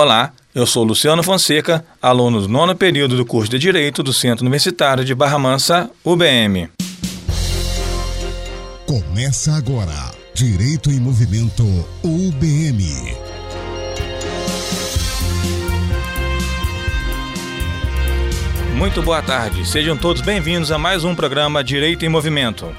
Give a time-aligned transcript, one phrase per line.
[0.00, 4.44] Olá, eu sou Luciano Fonseca, aluno do nono período do curso de Direito do Centro
[4.44, 6.70] Universitário de Barra Mansa, UBM.
[8.86, 11.64] Começa agora Direito em Movimento
[12.04, 13.16] UBM.
[18.76, 22.72] Muito boa tarde, sejam todos bem-vindos a mais um programa Direito em Movimento.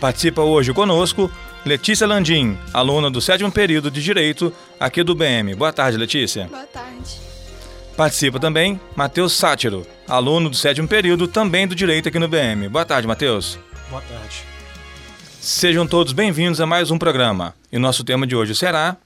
[0.00, 1.30] Participa hoje conosco
[1.64, 5.54] Letícia Landim, aluna do sétimo período de Direito aqui do BM.
[5.54, 6.46] Boa tarde, Letícia.
[6.46, 7.20] Boa tarde.
[7.96, 12.68] Participa também Matheus Sátiro, aluno do sétimo período também do Direito aqui no BM.
[12.68, 13.58] Boa tarde, Matheus.
[13.88, 14.44] Boa tarde.
[15.40, 17.54] Sejam todos bem-vindos a mais um programa.
[17.72, 18.96] E nosso tema de hoje será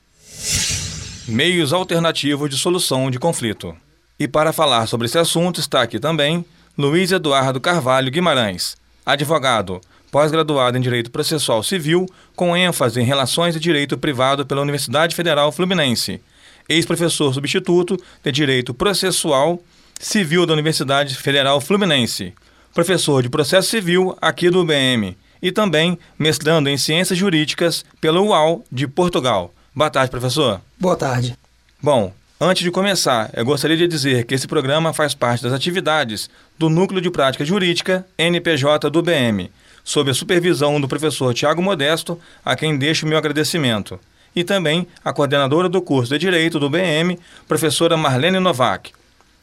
[1.29, 3.77] Meios alternativos de solução de conflito.
[4.19, 6.45] E para falar sobre esse assunto está aqui também
[6.77, 9.81] Luiz Eduardo Carvalho Guimarães, advogado,
[10.11, 15.53] pós-graduado em Direito Processual Civil, com ênfase em Relações e Direito Privado pela Universidade Federal
[15.53, 16.21] Fluminense,
[16.69, 19.63] ex-professor substituto de Direito Processual
[19.99, 22.33] Civil da Universidade Federal Fluminense,
[22.75, 28.65] professor de Processo Civil aqui do UBM e também mestrando em Ciências Jurídicas pela UAL
[28.71, 29.53] de Portugal.
[29.75, 30.61] Boa tarde, professor.
[30.79, 31.37] Boa tarde.
[31.83, 36.29] Bom, antes de começar, eu gostaria de dizer que esse programa faz parte das atividades
[36.59, 39.51] do Núcleo de Prática Jurídica NPJ do UBM,
[39.85, 43.99] sob a supervisão do professor Tiago Modesto, a quem deixo meu agradecimento,
[44.35, 48.93] e também a coordenadora do curso de Direito do BM, professora Marlene Novak.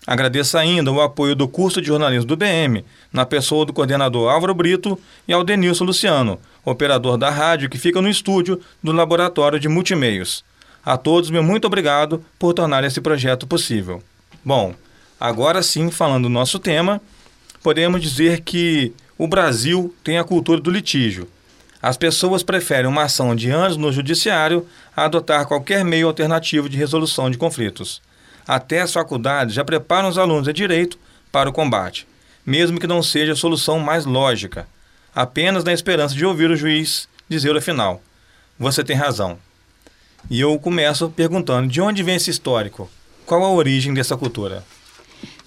[0.07, 4.53] Agradeço ainda o apoio do curso de jornalismo do BM, na pessoa do coordenador Álvaro
[4.53, 9.67] Brito e ao Denilson Luciano, operador da rádio que fica no estúdio do Laboratório de
[9.67, 10.45] Multimeios.
[10.85, 14.01] A todos, meu muito obrigado por tornar esse projeto possível.
[14.45, 14.73] Bom,
[15.19, 17.01] agora sim, falando do nosso tema,
[17.61, 21.27] podemos dizer que o Brasil tem a cultura do litígio.
[21.81, 26.77] As pessoas preferem uma ação de anos no judiciário a adotar qualquer meio alternativo de
[26.77, 28.01] resolução de conflitos.
[28.47, 30.97] Até as faculdades já preparam os alunos de direito
[31.31, 32.07] para o combate,
[32.45, 34.67] mesmo que não seja a solução mais lógica,
[35.13, 38.01] apenas na esperança de ouvir o juiz dizer ao final:
[38.57, 39.37] Você tem razão.
[40.29, 42.89] E eu começo perguntando: de onde vem esse histórico?
[43.25, 44.63] Qual a origem dessa cultura?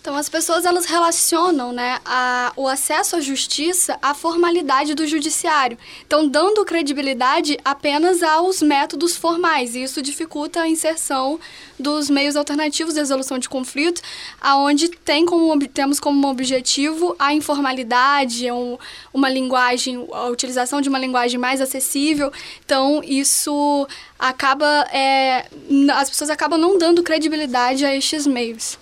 [0.01, 5.77] Então, as pessoas elas relacionam né, a, o acesso à justiça à formalidade do judiciário.
[6.07, 9.75] Então, dando credibilidade apenas aos métodos formais.
[9.75, 11.39] E isso dificulta a inserção
[11.79, 14.01] dos meios alternativos de resolução de conflito,
[14.41, 18.79] aonde tem como, temos como objetivo a informalidade, um,
[19.13, 22.33] uma linguagem, a utilização de uma linguagem mais acessível.
[22.65, 23.87] Então, isso
[24.19, 24.67] acaba.
[24.93, 25.47] É,
[25.93, 28.79] as pessoas acabam não dando credibilidade a estes meios.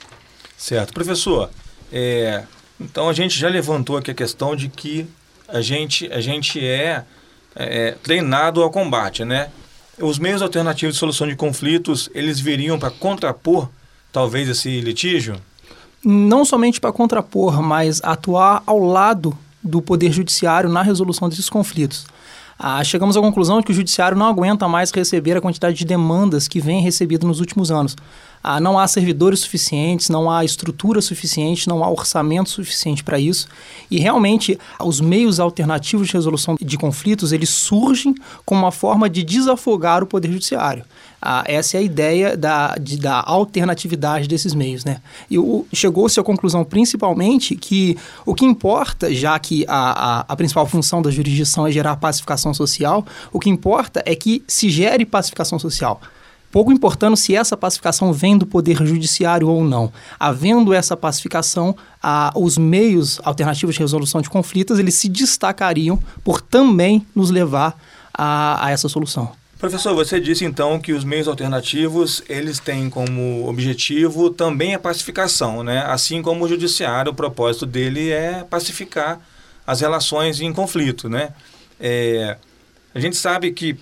[0.58, 0.92] Certo.
[0.92, 1.48] Professor,
[1.92, 2.42] é,
[2.80, 5.06] então a gente já levantou aqui a questão de que
[5.46, 7.04] a gente, a gente é,
[7.54, 9.50] é treinado ao combate, né?
[10.00, 13.68] Os meios alternativos de solução de conflitos, eles viriam para contrapor,
[14.12, 15.40] talvez, esse litígio?
[16.04, 22.06] Não somente para contrapor, mas atuar ao lado do Poder Judiciário na resolução desses conflitos.
[22.60, 25.84] Ah, chegamos à conclusão de que o Judiciário não aguenta mais receber a quantidade de
[25.84, 27.96] demandas que vem recebido nos últimos anos.
[28.42, 33.46] Ah, não há servidores suficientes, não há estrutura suficiente, não há orçamento suficiente para isso.
[33.88, 38.12] E realmente os meios alternativos de resolução de conflitos eles surgem
[38.44, 40.84] como uma forma de desafogar o poder judiciário.
[41.20, 44.84] Ah, essa é a ideia da, de, da alternatividade desses meios.
[44.84, 45.00] Né?
[45.30, 45.36] E
[45.72, 51.02] chegou-se à conclusão, principalmente, que o que importa, já que a, a, a principal função
[51.02, 56.00] da jurisdição é gerar pacificação social, o que importa é que se gere pacificação social
[56.50, 59.92] pouco importando se essa pacificação vem do poder judiciário ou não.
[60.18, 61.76] Havendo essa pacificação,
[62.34, 67.78] os meios alternativos de resolução de conflitos eles se destacariam por também nos levar
[68.12, 69.37] a, a essa solução.
[69.58, 75.64] Professor, você disse então que os meios alternativos eles têm como objetivo também a pacificação,
[75.64, 75.82] né?
[75.84, 79.20] Assim como o judiciário, o propósito dele é pacificar
[79.66, 81.34] as relações em conflito, né?
[81.80, 82.36] É,
[82.94, 83.76] a gente sabe que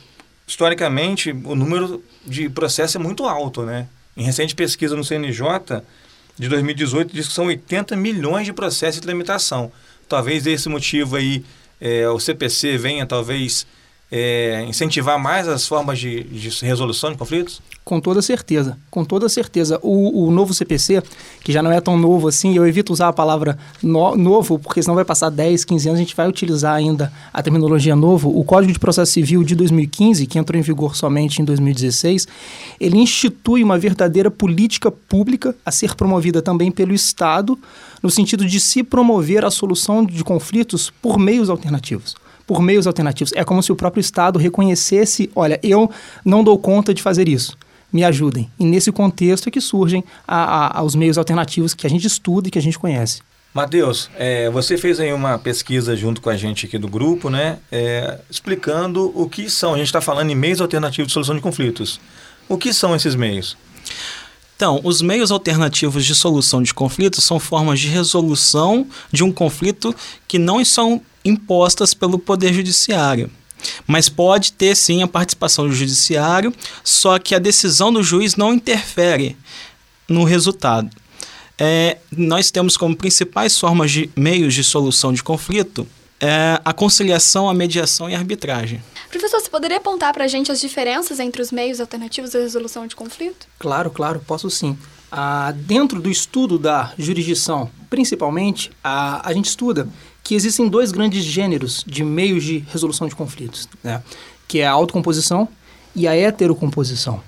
[0.46, 3.86] historicamente o número de processo é muito alto, né?
[4.16, 5.82] Em recente pesquisa no CNJ
[6.38, 9.70] de 2018 diz que são 80 milhões de processos de limitação.
[10.08, 11.44] Talvez esse motivo aí
[11.78, 13.66] é, o CPC venha talvez
[14.10, 17.60] é, incentivar mais as formas de, de, resolução de conflitos?
[17.84, 19.78] Com toda certeza, com toda certeza.
[19.82, 21.02] O, o, novo CPC,
[21.42, 24.82] que já não é tão novo assim, eu evito usar a palavra no, novo, porque
[24.82, 28.36] senão vai passar 10, 15 anos, a gente vai utilizar ainda a terminologia novo.
[28.36, 32.28] O Código de Processo Civil de 2015, que entrou em vigor somente em 2016,
[32.80, 37.58] ele institui uma verdadeira política pública a ser promovida também pelo Estado,
[38.02, 42.14] no sentido de se promover a solução de conflitos por meios alternativos
[42.46, 43.32] por meios alternativos.
[43.34, 45.90] É como se o próprio Estado reconhecesse: olha, eu
[46.24, 47.56] não dou conta de fazer isso
[47.92, 48.50] me ajudem.
[48.58, 52.48] E nesse contexto é que surgem a, a, os meios alternativos que a gente estuda
[52.48, 53.22] e que a gente conhece.
[53.54, 57.58] Matheus, é, você fez aí uma pesquisa junto com a gente aqui do grupo, né?
[57.72, 59.72] É, explicando o que são.
[59.72, 61.98] A gente está falando em meios alternativos de solução de conflitos.
[62.50, 63.56] O que são esses meios?
[64.56, 69.94] Então, os meios alternativos de solução de conflitos são formas de resolução de um conflito
[70.28, 73.30] que não são impostas pelo Poder Judiciário.
[73.86, 76.52] Mas pode ter sim a participação do Judiciário,
[76.84, 79.36] só que a decisão do juiz não interfere
[80.08, 80.90] no resultado
[81.58, 85.86] é, nós temos como principais formas de meios de solução de conflito
[86.18, 88.82] é, a conciliação, a mediação e a arbitragem.
[89.10, 92.86] Professor, você poderia apontar para a gente as diferenças entre os meios alternativos de resolução
[92.86, 93.46] de conflito?
[93.58, 94.78] Claro, claro, posso sim.
[95.12, 99.88] Ah, dentro do estudo da jurisdição, principalmente, a, a gente estuda
[100.26, 104.02] que existem dois grandes gêneros de meios de resolução de conflitos, né?
[104.48, 105.48] que é a autocomposição
[105.94, 107.20] e a heterocomposição.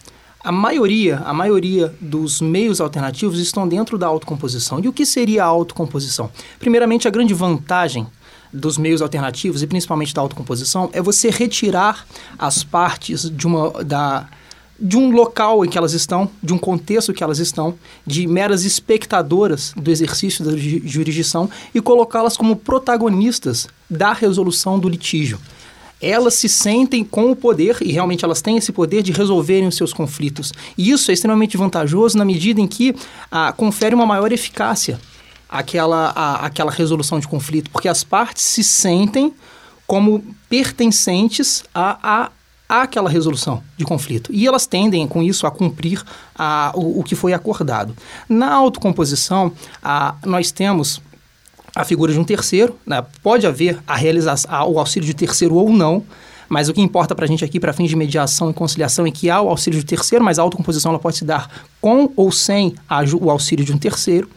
[0.42, 4.80] A maioria, a maioria dos meios alternativos estão dentro da autocomposição.
[4.80, 6.28] E o que seria a autocomposição?
[6.58, 8.04] Primeiramente, a grande vantagem
[8.52, 12.04] dos meios alternativos e principalmente da autocomposição é você retirar
[12.36, 14.26] as partes de uma da
[14.78, 17.74] de um local em que elas estão, de um contexto que elas estão,
[18.06, 25.38] de meras espectadoras do exercício da jurisdição e colocá-las como protagonistas da resolução do litígio
[26.00, 29.76] elas se sentem com o poder, e realmente elas têm esse poder de resolverem os
[29.76, 30.52] seus conflitos.
[30.76, 32.94] E isso é extremamente vantajoso na medida em que
[33.30, 35.00] ah, confere uma maior eficácia
[35.48, 39.32] àquela, à, àquela resolução de conflito, porque as partes se sentem
[39.86, 42.30] como pertencentes a, a,
[42.68, 44.30] àquela resolução de conflito.
[44.32, 46.02] E elas tendem, com isso, a cumprir
[46.34, 47.96] a, o, o que foi acordado.
[48.28, 51.00] Na autocomposição, a, nós temos
[51.74, 53.04] a figura de um terceiro, né?
[53.22, 56.04] pode haver a realização, o auxílio de terceiro ou não,
[56.48, 59.10] mas o que importa para a gente aqui, para fins de mediação e conciliação, é
[59.10, 62.32] que há o auxílio de terceiro, mas a autocomposição ela pode se dar com ou
[62.32, 64.28] sem a, o auxílio de um terceiro.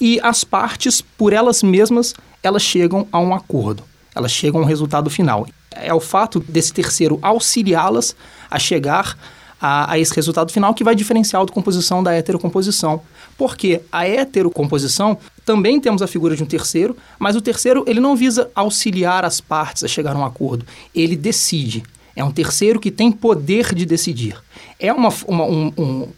[0.00, 3.82] E as partes, por elas mesmas, elas chegam a um acordo,
[4.14, 5.46] elas chegam a um resultado final.
[5.70, 8.16] É o fato desse terceiro auxiliá-las
[8.50, 9.16] a chegar
[9.60, 13.02] a, a, esse resultado final que vai diferenciar a autocomposição da heterocomposição.
[13.36, 18.16] Porque a heterocomposição também temos a figura de um terceiro, mas o terceiro ele não
[18.16, 20.64] visa auxiliar as partes a chegar a um acordo,
[20.94, 21.82] ele decide.
[22.16, 24.36] É um terceiro que tem poder de decidir.
[24.78, 26.08] É uma, uma um, um,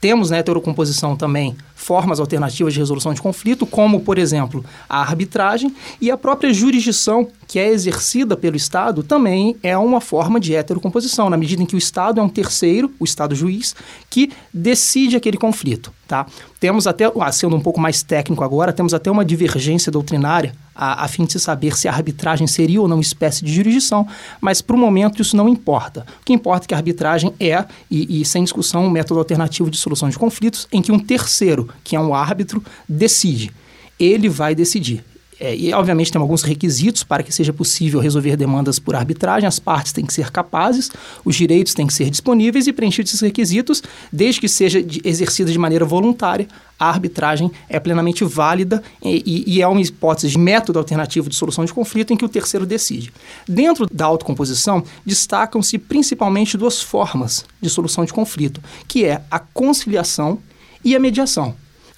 [0.00, 5.74] temos na heterocomposição também formas alternativas de resolução de conflito, como, por exemplo, a arbitragem
[6.00, 11.30] e a própria jurisdição, que é exercida pelo Estado, também é uma forma de heterocomposição,
[11.30, 13.74] na medida em que o Estado é um terceiro, o Estado juiz,
[14.10, 15.92] que decide aquele conflito.
[16.06, 16.26] Tá?
[16.60, 21.04] Temos até, ah, sendo um pouco mais técnico agora, temos até uma divergência doutrinária a,
[21.04, 24.06] a, fim de se saber se a arbitragem seria ou não espécie de jurisdição,
[24.40, 26.06] mas para o momento isso não importa.
[26.20, 29.70] O que importa é que a arbitragem é, e, e sem discussão, um método alternativo
[29.70, 33.50] de solução de conflitos em que um terceiro, que é um árbitro, decide.
[33.98, 35.02] Ele vai decidir.
[35.38, 39.46] É, e, obviamente, tem alguns requisitos para que seja possível resolver demandas por arbitragem.
[39.46, 40.90] As partes têm que ser capazes,
[41.24, 45.52] os direitos têm que ser disponíveis e preenchidos esses requisitos, desde que seja de, exercida
[45.52, 46.48] de maneira voluntária,
[46.78, 51.64] a arbitragem é plenamente válida e, e, é uma hipótese de método alternativo de solução
[51.64, 53.12] de conflito em que o terceiro decide.
[53.48, 60.38] Dentro da autocomposição, destacam-se principalmente duas formas de solução de conflito, que é a conciliação
[60.84, 61.54] e a mediação.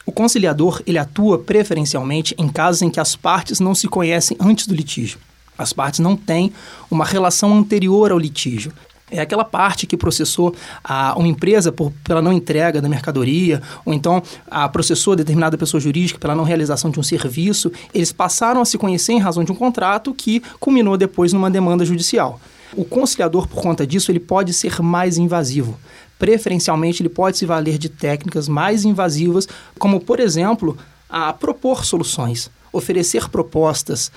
[0.09, 4.67] O conciliador ele atua preferencialmente em casos em que as partes não se conhecem antes
[4.67, 5.19] do litígio.
[5.59, 6.51] As partes não têm
[6.91, 8.73] uma relação anterior ao litígio.
[9.11, 13.93] É aquela parte que processou a, uma empresa por, pela não entrega da mercadoria, ou
[13.93, 17.71] então a processou determinada pessoa jurídica pela não realização de um serviço.
[17.93, 21.85] Eles passaram a se conhecer em razão de um contrato que culminou depois numa demanda
[21.85, 22.41] judicial.
[22.75, 25.79] O conciliador, por conta disso, ele pode ser mais invasivo
[26.19, 29.49] preferencialmente ele pode se valer de técnicas mais invasivas,
[29.79, 30.77] como, por exemplo,
[31.09, 34.11] a propor soluções, oferecer propostas,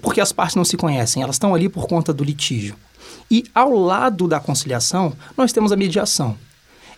[0.00, 2.74] porque as partes não se conhecem, elas estão ali por conta do litígio.
[3.30, 6.36] E ao lado da conciliação, nós temos a mediação.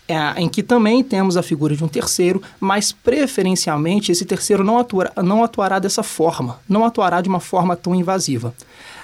[0.05, 4.77] É, em que também temos a figura de um terceiro, mas preferencialmente esse terceiro não,
[4.77, 8.53] atua, não atuará dessa forma, não atuará de uma forma tão invasiva.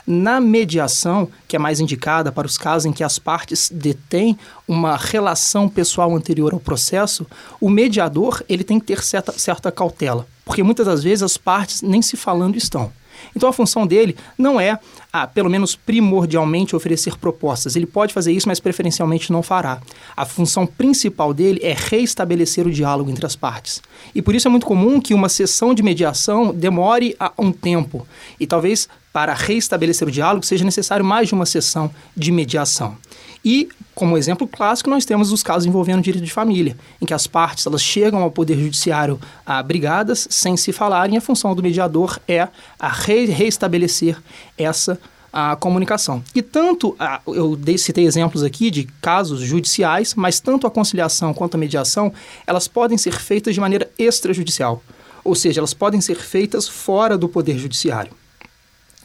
[0.06, 4.38] Na mediação, que é mais indicada para os casos em que as partes detêm
[4.68, 7.25] uma relação pessoal anterior ao processo,
[7.60, 11.82] o mediador ele tem que ter certa, certa cautela, porque muitas das vezes as partes
[11.82, 12.91] nem se falando estão.
[13.36, 14.79] Então a função dele não é,
[15.12, 17.75] ah, pelo menos primordialmente, oferecer propostas.
[17.75, 19.82] Ele pode fazer isso, mas preferencialmente não fará.
[20.15, 23.82] A função principal dele é reestabelecer o diálogo entre as partes.
[24.13, 28.08] E por isso é muito comum que uma sessão de mediação demore um tempo.
[28.39, 32.98] E talvez para reestabelecer o diálogo seja necessário mais de uma sessão de mediação.
[33.44, 37.25] E, como exemplo clássico, nós temos os casos envolvendo direito de família, em que as
[37.25, 41.63] partes elas chegam ao Poder Judiciário ah, brigadas, sem se falarem, e a função do
[41.63, 42.48] mediador é
[42.78, 44.18] a re reestabelecer
[44.58, 45.00] essa
[45.32, 46.24] a comunicação.
[46.34, 51.34] E tanto, a, eu dei, citei exemplos aqui de casos judiciais, mas tanto a conciliação
[51.34, 52.12] quanto a mediação,
[52.48, 54.82] elas podem ser feitas de maneira extrajudicial.
[55.24, 58.12] Ou seja, elas podem ser feitas fora do Poder Judiciário.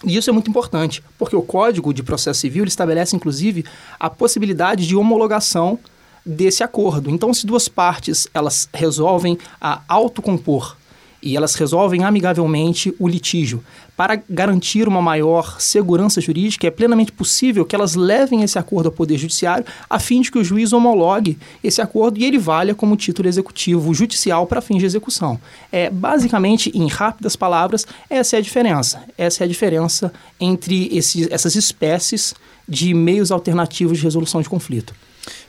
[0.06, 3.64] E isso é muito importante, porque o Código de Processo Civil estabelece, inclusive,
[3.98, 5.78] a possibilidade de homologação
[6.24, 7.10] desse acordo.
[7.10, 10.76] Então, se duas partes elas resolvem a autocompor
[11.24, 13.64] e elas resolvem amigavelmente o litígio.
[13.96, 18.92] Para garantir uma maior segurança jurídica, é plenamente possível que elas levem esse acordo ao
[18.92, 22.96] Poder Judiciário a fim de que o juiz homologue esse acordo e ele valha como
[22.96, 25.40] título executivo judicial para fins de execução.
[25.72, 29.02] É, basicamente, em rápidas palavras, essa é a diferença.
[29.16, 32.34] Essa é a diferença entre esses, essas espécies
[32.68, 34.94] de meios alternativos de resolução de conflito.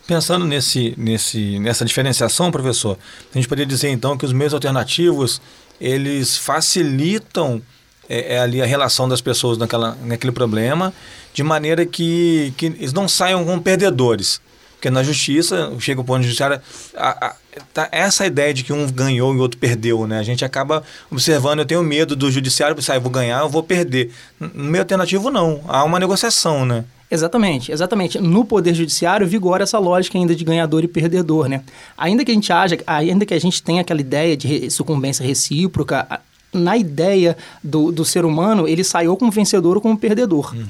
[0.08, 2.98] Pensando nesse, nesse, nessa diferenciação, professor,
[3.34, 5.42] a gente poderia dizer então que os meios alternativos
[5.80, 7.62] eles facilitam
[8.08, 10.94] é, é, ali a relação das pessoas naquela, naquele problema,
[11.34, 14.40] de maneira que, que eles não saiam como perdedores.
[14.76, 16.62] Porque na justiça, chega o ponto de judiciário,
[16.96, 17.36] a, a,
[17.74, 20.20] tá essa ideia de que um ganhou e o outro perdeu, né?
[20.20, 23.64] A gente acaba observando, eu tenho medo do judiciário, pensar, ah, vou ganhar, eu vou
[23.64, 24.12] perder.
[24.40, 25.64] No meio alternativo, não.
[25.68, 26.86] Há uma negociação, né?
[27.10, 28.20] Exatamente, exatamente.
[28.20, 31.64] No Poder Judiciário vigora essa lógica ainda de ganhador e perdedor, né?
[31.98, 36.22] Ainda que a gente haja, ainda que a gente tenha aquela ideia de sucumbência recíproca,
[36.52, 40.56] na ideia do, do ser humano, ele saiu como vencedor ou como perdedor.
[40.56, 40.66] Uhum.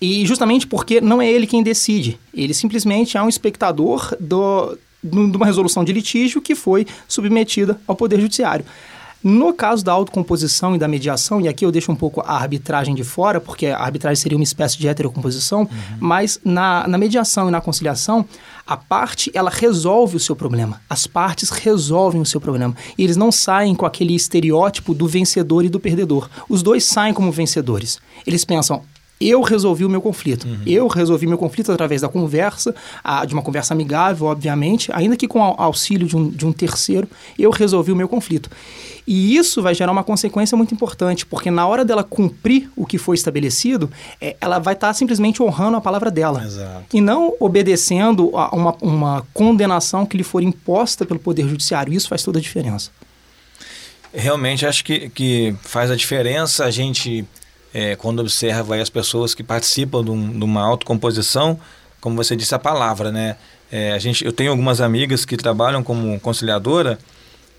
[0.00, 2.18] E justamente porque não é ele quem decide.
[2.32, 7.94] Ele simplesmente é um espectador do, de uma resolução de litígio que foi submetida ao
[7.94, 8.64] Poder Judiciário.
[9.22, 12.94] No caso da autocomposição e da mediação, e aqui eu deixo um pouco a arbitragem
[12.94, 15.68] de fora, porque a arbitragem seria uma espécie de heterocomposição, uhum.
[15.98, 18.24] mas na, na mediação e na conciliação,
[18.66, 20.80] a parte ela resolve o seu problema.
[20.88, 22.76] As partes resolvem o seu problema.
[22.96, 26.28] E eles não saem com aquele estereótipo do vencedor e do perdedor.
[26.48, 27.98] Os dois saem como vencedores.
[28.26, 28.82] Eles pensam,
[29.20, 30.46] eu resolvi o meu conflito.
[30.46, 30.58] Uhum.
[30.66, 35.26] Eu resolvi meu conflito através da conversa, a, de uma conversa amigável, obviamente, ainda que
[35.26, 37.08] com auxílio de um, de um terceiro,
[37.38, 38.50] eu resolvi o meu conflito.
[39.06, 42.98] E isso vai gerar uma consequência muito importante, porque na hora dela cumprir o que
[42.98, 46.44] foi estabelecido, é, ela vai estar tá simplesmente honrando a palavra dela.
[46.44, 46.84] Exato.
[46.94, 51.92] E não obedecendo a uma, uma condenação que lhe for imposta pelo Poder Judiciário.
[51.92, 52.90] Isso faz toda a diferença.
[54.12, 57.24] Realmente acho que, que faz a diferença a gente
[57.72, 61.58] é, quando observa as pessoas que participam de, um, de, uma autocomposição,
[62.00, 63.36] como você disse, a palavra, né?
[63.70, 66.98] É, a gente, eu tenho algumas amigas que trabalham como conciliadora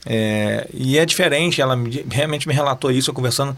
[0.06, 1.78] é, e é diferente, ela
[2.10, 3.56] realmente me relatou isso, eu conversando,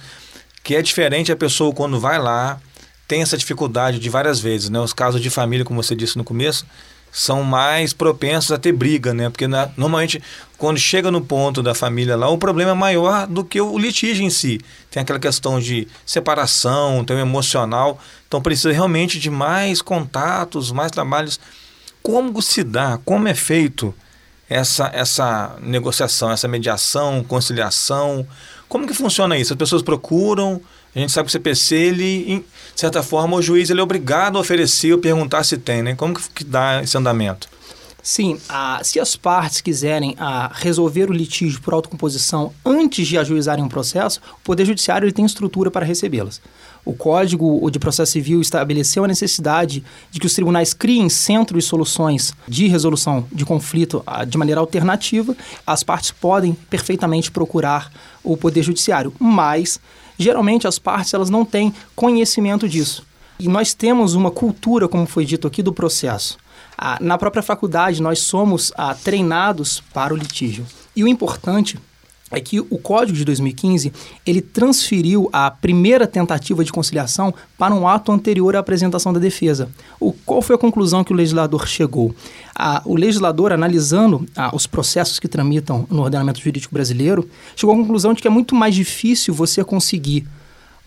[0.64, 2.60] que é diferente a pessoa quando vai lá,
[3.08, 4.80] tem essa dificuldade de várias vezes, né?
[4.80, 6.66] Os casos de família, como você disse no começo,
[7.12, 9.30] são mais propensos a ter briga, né?
[9.30, 10.22] Porque na, normalmente,
[10.58, 14.24] quando chega no ponto da família lá, o problema é maior do que o litígio
[14.24, 14.62] em si.
[14.90, 18.00] Tem aquela questão de separação, tem o emocional.
[18.28, 21.40] Então precisa realmente de mais contatos, mais trabalhos.
[22.02, 23.94] Como se dá, como é feito
[24.50, 28.26] essa, essa negociação, essa mediação, conciliação?
[28.70, 29.54] Como que funciona isso?
[29.54, 30.62] As pessoas procuram,
[30.96, 34.38] a gente sabe que o CPC, ele, de certa forma, o juiz ele é obrigado
[34.38, 35.96] a oferecer ou perguntar se tem, né?
[35.96, 37.48] Como que dá esse andamento?
[38.04, 38.40] Sim,
[38.84, 40.16] se as partes quiserem
[40.54, 45.24] resolver o litígio por autocomposição antes de ajuizarem um processo, o Poder Judiciário ele tem
[45.24, 46.42] estrutura para recebê-las.
[46.84, 51.70] O Código de Processo Civil estabeleceu a necessidade de que os tribunais criem centros de
[51.70, 55.38] soluções de resolução de conflito de maneira alternativa.
[55.66, 57.92] As partes podem perfeitamente procurar
[58.24, 59.80] o Poder Judiciário, mas
[60.18, 63.06] geralmente as partes elas não têm conhecimento disso.
[63.40, 66.38] E nós temos uma cultura, como foi dito aqui, do processo.
[66.78, 70.66] Ah, na própria faculdade, nós somos ah, treinados para o litígio.
[70.96, 71.80] E o importante
[72.32, 73.92] é que o Código de 2015
[74.26, 79.70] ele transferiu a primeira tentativa de conciliação para um ato anterior à apresentação da defesa.
[80.00, 82.16] O, qual foi a conclusão que o legislador chegou?
[82.86, 88.22] O legislador, analisando os processos que tramitam no ordenamento jurídico brasileiro, chegou à conclusão de
[88.22, 90.28] que é muito mais difícil você conseguir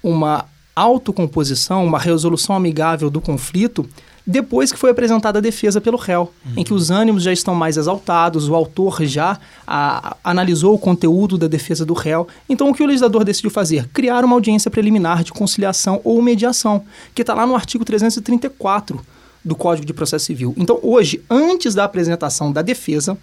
[0.03, 3.89] uma autocomposição, uma resolução amigável do conflito
[4.27, 6.53] depois que foi apresentada a defesa pelo réu, uhum.
[6.57, 11.37] em que os ânimos já estão mais exaltados, o autor já a, analisou o conteúdo
[11.37, 12.27] da defesa do réu.
[12.49, 13.87] Então, o que o legislador decidiu fazer?
[13.93, 19.05] Criar uma audiência preliminar de conciliação ou mediação, que está lá no artigo 334
[19.45, 20.55] do Código de Processo Civil.
[20.57, 23.19] Então, hoje, antes da apresentação da defesa,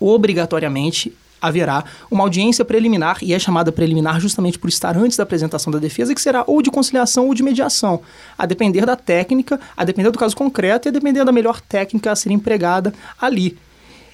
[0.00, 5.72] obrigatoriamente haverá uma audiência preliminar, e é chamada preliminar justamente por estar antes da apresentação
[5.72, 8.00] da defesa, que será ou de conciliação ou de mediação,
[8.36, 12.12] a depender da técnica, a depender do caso concreto e a depender da melhor técnica
[12.12, 13.56] a ser empregada ali.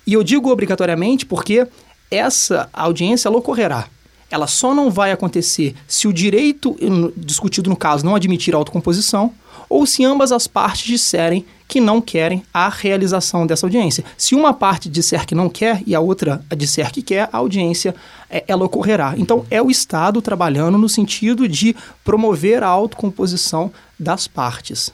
[0.06, 1.66] E eu digo obrigatoriamente porque
[2.11, 3.87] essa audiência ela ocorrerá.
[4.30, 6.76] Ela só não vai acontecer se o direito
[7.16, 9.33] discutido no caso não admitir autocomposição
[9.68, 14.04] ou se ambas as partes disserem que não querem a realização dessa audiência.
[14.16, 17.94] Se uma parte disser que não quer e a outra disser que quer, a audiência
[18.30, 19.14] é, ela ocorrerá.
[19.16, 24.92] Então é o Estado trabalhando no sentido de promover a autocomposição das partes.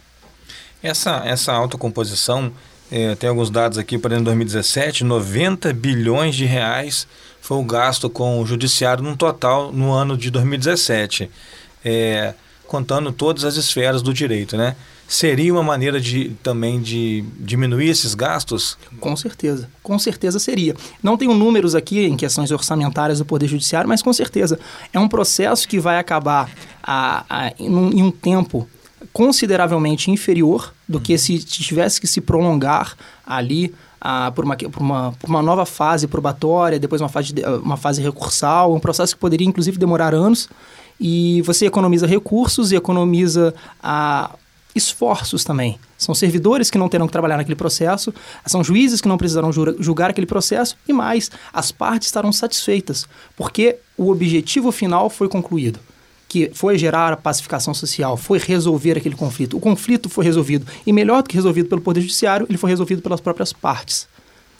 [0.82, 2.52] Essa, essa autocomposição,
[2.90, 7.06] é, tem alguns dados aqui para 2017, 90 bilhões de reais
[7.42, 11.28] foi o gasto com o judiciário no total no ano de 2017.
[11.84, 12.34] É,
[12.68, 14.76] contando todas as esferas do direito, né?
[15.12, 18.78] Seria uma maneira de também de diminuir esses gastos?
[18.98, 20.74] Com certeza, com certeza seria.
[21.02, 24.58] Não tenho números aqui em questões orçamentárias do Poder Judiciário, mas com certeza
[24.90, 26.50] é um processo que vai acabar
[26.82, 28.66] a, a, em, um, em um tempo
[29.12, 35.12] consideravelmente inferior do que se tivesse que se prolongar ali ah, por, uma, por, uma,
[35.12, 39.46] por uma nova fase probatória, depois uma fase, uma fase recursal, um processo que poderia
[39.46, 40.48] inclusive demorar anos
[40.98, 44.36] e você economiza recursos e economiza ah,
[44.74, 45.78] esforços também.
[45.98, 48.12] São servidores que não terão que trabalhar naquele processo,
[48.46, 53.76] são juízes que não precisarão julgar aquele processo e mais, as partes estarão satisfeitas, porque
[53.96, 55.78] o objetivo final foi concluído,
[56.28, 59.56] que foi gerar a pacificação social, foi resolver aquele conflito.
[59.56, 63.02] O conflito foi resolvido e melhor do que resolvido pelo Poder Judiciário, ele foi resolvido
[63.02, 64.08] pelas próprias partes.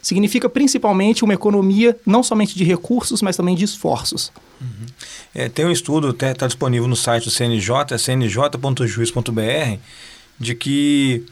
[0.02, 4.32] Significa principalmente uma economia não somente de recursos, mas também de esforços.
[4.60, 4.86] Uhum.
[5.32, 9.78] É, tem um estudo, está disponível no site do CNJ, cnj.juiz.br,
[10.40, 11.24] de que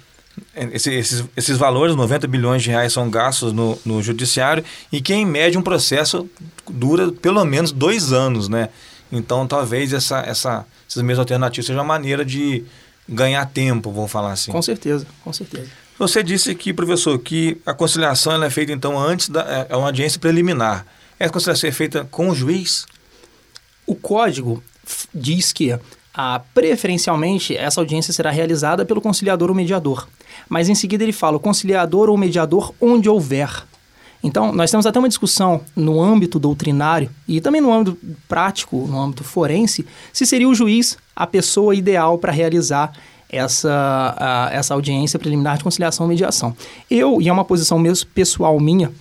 [0.55, 5.01] é, esse, esses, esses valores, 90 bilhões de reais, são gastos no, no judiciário e
[5.01, 6.29] que, em média, um processo
[6.71, 8.69] dura pelo menos dois anos, né?
[9.11, 12.65] Então, talvez essa, essa, essas mesmas alternativas sejam uma maneira de
[13.09, 14.53] ganhar tempo, vamos falar assim.
[14.53, 15.69] Com certeza, com certeza.
[16.01, 19.89] Você disse aqui, professor, que a conciliação é feita, então, antes da é, é uma
[19.89, 20.87] audiência preliminar.
[21.19, 22.87] Essa conciliação é feita com o juiz?
[23.87, 24.63] O código
[25.15, 25.79] diz que
[26.15, 30.09] ah, preferencialmente essa audiência será realizada pelo conciliador ou mediador.
[30.49, 33.67] Mas em seguida ele fala o conciliador ou mediador onde houver.
[34.23, 38.99] Então, nós temos até uma discussão no âmbito doutrinário e também no âmbito prático, no
[38.99, 42.91] âmbito forense, se seria o juiz a pessoa ideal para realizar
[43.31, 46.57] essa, essa audiência preliminar de conciliação e mediação.
[46.91, 48.93] Eu, e é uma posição mesmo pessoal minha,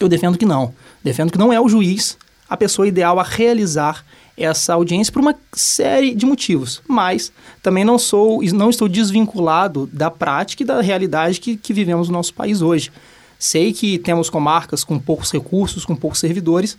[0.00, 0.74] eu defendo que não.
[1.02, 2.16] Defendo que não é o juiz
[2.48, 4.04] a pessoa ideal a realizar
[4.36, 10.10] essa audiência por uma série de motivos, mas também não sou, não estou desvinculado da
[10.10, 12.90] prática e da realidade que, que vivemos no nosso país hoje.
[13.38, 16.78] Sei que temos comarcas com poucos recursos, com poucos servidores,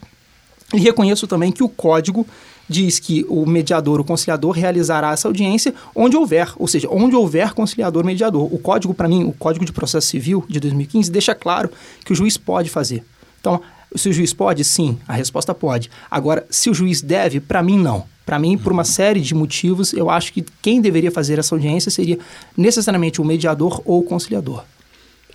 [0.73, 2.25] e reconheço também que o código
[2.70, 7.54] diz que o mediador, o conciliador, realizará essa audiência onde houver, ou seja, onde houver
[7.54, 8.54] conciliador mediador.
[8.54, 11.72] O código, para mim, o Código de Processo Civil de 2015, deixa claro
[12.06, 13.04] que o juiz pode fazer.
[13.40, 13.60] Então,
[13.96, 15.90] se o juiz pode, sim, a resposta pode.
[16.12, 18.06] Agora, se o juiz deve, para mim, não.
[18.26, 21.90] Para mim, por uma série de motivos, eu acho que quem deveria fazer essa audiência
[21.90, 22.20] seria
[22.56, 24.64] necessariamente o mediador ou o conciliador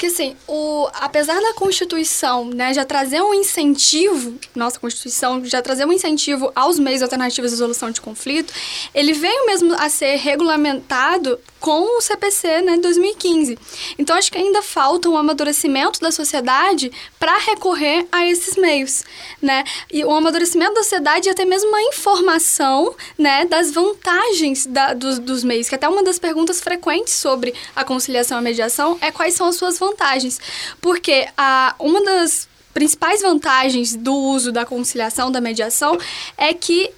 [0.05, 5.87] que assim, o, apesar da Constituição né, já trazer um incentivo, nossa Constituição já trazer
[5.87, 8.53] um incentivo aos meios alternativos de resolução de conflito,
[8.95, 13.59] ele veio mesmo a ser regulamentado com o CPC né, 2015.
[13.99, 19.03] Então, acho que ainda falta um amadurecimento da sociedade para recorrer a esses meios,
[19.41, 19.65] né?
[19.91, 25.19] E o amadurecimento da sociedade e até mesmo uma informação né, das vantagens da, dos,
[25.19, 29.11] dos meios, que até uma das perguntas frequentes sobre a conciliação e a mediação é
[29.11, 30.39] quais são as suas vantagens.
[30.83, 35.97] Porque a, uma das principais vantagens do uso da conciliação, da mediação,
[36.37, 36.93] é que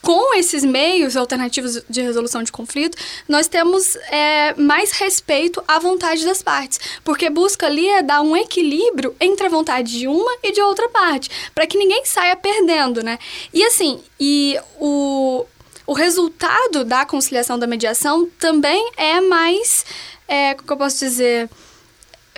[0.00, 2.96] com esses meios alternativos de resolução de conflito,
[3.28, 8.36] nós temos é, mais respeito à vontade das partes, porque busca ali é dar um
[8.36, 13.02] equilíbrio entre a vontade de uma e de outra parte, para que ninguém saia perdendo,
[13.02, 13.18] né?
[13.52, 15.44] E assim, e o,
[15.86, 19.84] o resultado da conciliação da mediação também é mais,
[20.26, 21.50] é, como eu posso dizer,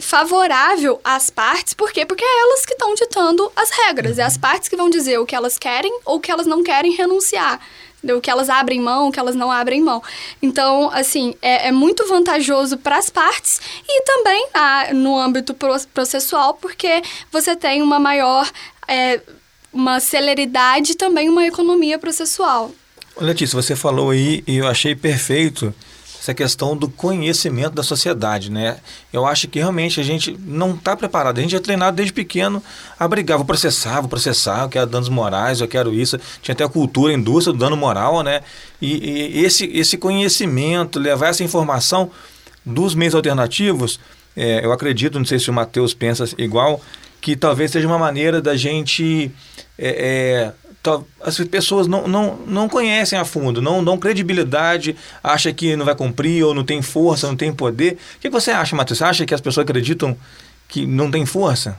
[0.00, 2.04] favorável às partes, por quê?
[2.04, 5.26] Porque é elas que estão ditando as regras, é as partes que vão dizer o
[5.26, 7.60] que elas querem ou o que elas não querem renunciar.
[8.02, 10.02] O que elas abrem mão, o que elas não abrem mão.
[10.40, 15.54] Então, assim, é, é muito vantajoso para as partes e também ah, no âmbito
[15.92, 18.50] processual, porque você tem uma maior,
[18.88, 19.20] é,
[19.70, 22.70] uma celeridade e também uma economia processual.
[23.18, 25.74] Letícia, você falou aí e eu achei perfeito
[26.20, 28.76] essa questão do conhecimento da sociedade, né?
[29.10, 31.38] Eu acho que realmente a gente não está preparado.
[31.38, 32.62] A gente é treinado desde pequeno
[32.98, 36.20] a brigar, vou processar, vou processar, eu quero danos morais, eu quero isso.
[36.42, 38.42] Tinha até a cultura, a indústria do dano moral, né?
[38.82, 42.10] E, e esse, esse conhecimento, levar essa informação
[42.66, 43.98] dos meios alternativos,
[44.36, 46.82] é, eu acredito, não sei se o Matheus pensa igual,
[47.20, 49.32] que talvez seja uma maneira da gente
[49.78, 50.52] é, é,
[51.22, 55.94] as pessoas não, não, não conhecem a fundo, não dão credibilidade, acha que não vai
[55.94, 57.98] cumprir ou não tem força, não tem poder.
[58.16, 58.98] O que você acha, Matheus?
[58.98, 60.16] Você acha que as pessoas acreditam
[60.68, 61.76] que não tem força?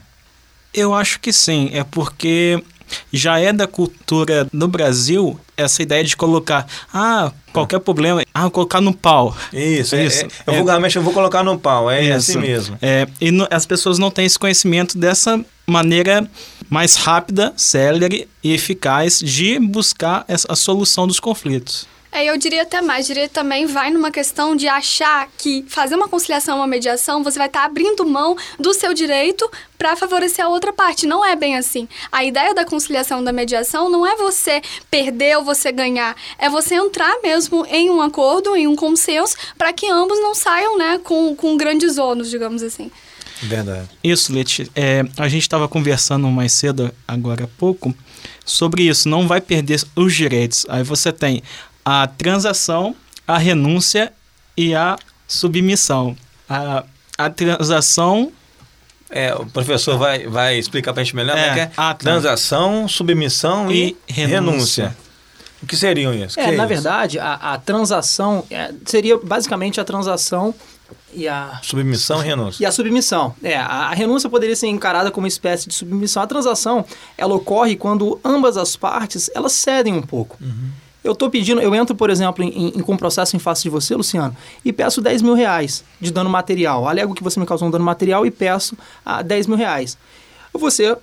[0.74, 1.72] Eu acho que sim.
[1.74, 2.64] É porque
[3.12, 8.82] já é da cultura no Brasil essa ideia de colocar, ah, qualquer problema, ah, colocar
[8.82, 9.36] no pau.
[9.52, 10.26] Isso, é, isso.
[10.26, 12.78] É, eu é, vulgarmente eu vou colocar no pau, é isso, assim mesmo.
[12.82, 16.28] É, e no, as pessoas não têm esse conhecimento dessa maneira
[16.72, 21.86] mais rápida, célere e eficaz de buscar a solução dos conflitos.
[22.14, 26.10] É, eu diria até mais, diria também vai numa questão de achar que fazer uma
[26.10, 30.50] conciliação, uma mediação, você vai estar tá abrindo mão do seu direito para favorecer a
[30.50, 31.08] outra parte.
[31.08, 31.88] Não é bem assim.
[32.12, 36.76] A ideia da conciliação, da mediação, não é você perder ou você ganhar, é você
[36.76, 41.34] entrar mesmo em um acordo, em um consenso, para que ambos não saiam, né, com,
[41.34, 42.92] com grandes ônus, digamos assim.
[43.42, 43.90] Verdade.
[44.04, 44.70] Isso, Leti.
[44.76, 47.94] É, a gente estava conversando mais cedo, agora há pouco,
[48.46, 49.10] sobre isso.
[49.10, 50.66] Não vai perder os direitos.
[50.70, 51.42] Aí você tem
[51.84, 52.96] a transação,
[53.28, 54.14] a renúncia
[54.56, 56.16] e a submissão.
[56.50, 56.84] A,
[57.18, 58.32] a transação.
[59.10, 63.70] É, o professor vai, vai explicar para a gente melhor é, é, a transação, submissão
[63.70, 64.36] e, e renúncia.
[64.86, 64.98] renúncia.
[65.62, 66.40] O que seriam isso?
[66.40, 70.56] É, que na é verdade, a, a transação é, seria basicamente a transação
[71.14, 72.64] e a submissão e renúncia.
[72.64, 73.36] E a submissão.
[73.44, 76.24] É, a, renúncia poderia ser encarada como uma espécie de submissão.
[76.24, 76.86] A transação,
[77.18, 80.38] ela ocorre quando ambas as partes, elas cedem um pouco.
[80.42, 80.70] Uhum.
[81.04, 83.96] Eu estou pedindo, eu entro, por exemplo, em, em, com processo em face de você,
[83.96, 86.88] Luciano, e peço 10 mil reais de dano material.
[86.88, 89.98] Alego que você me causou um dano material e peço ah, 10 mil reais.
[90.54, 90.96] Você,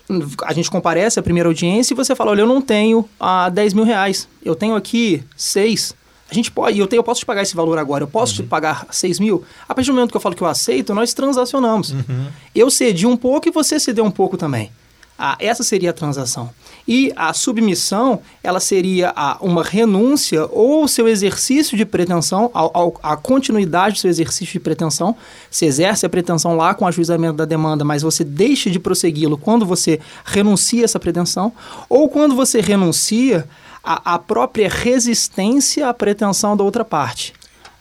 [0.45, 3.75] a gente comparece à primeira audiência e você fala, olha, eu não tenho ah, 10
[3.75, 5.95] mil reais, eu tenho aqui 6.
[6.31, 8.45] A gente pode, eu, tenho, eu posso te pagar esse valor agora, eu posso uhum.
[8.45, 9.45] te pagar 6 mil.
[9.67, 11.91] A partir do momento que eu falo que eu aceito, nós transacionamos.
[11.91, 12.27] Uhum.
[12.55, 14.71] Eu cedi um pouco e você cedeu um pouco também.
[15.19, 16.51] Ah, essa seria a transação.
[16.87, 23.17] E a submissão, ela seria a, uma renúncia ou seu exercício de pretensão, a, a,
[23.17, 25.17] continuidade do seu exercício de pretensão.
[25.51, 29.37] Se exerce a pretensão lá com o ajuizamento da demanda, mas você deixa de prossegui-lo
[29.37, 31.53] quando você renuncia essa pretensão,
[31.89, 33.49] ou quando você renuncia
[33.89, 37.33] a, própria resistência à pretensão da outra parte.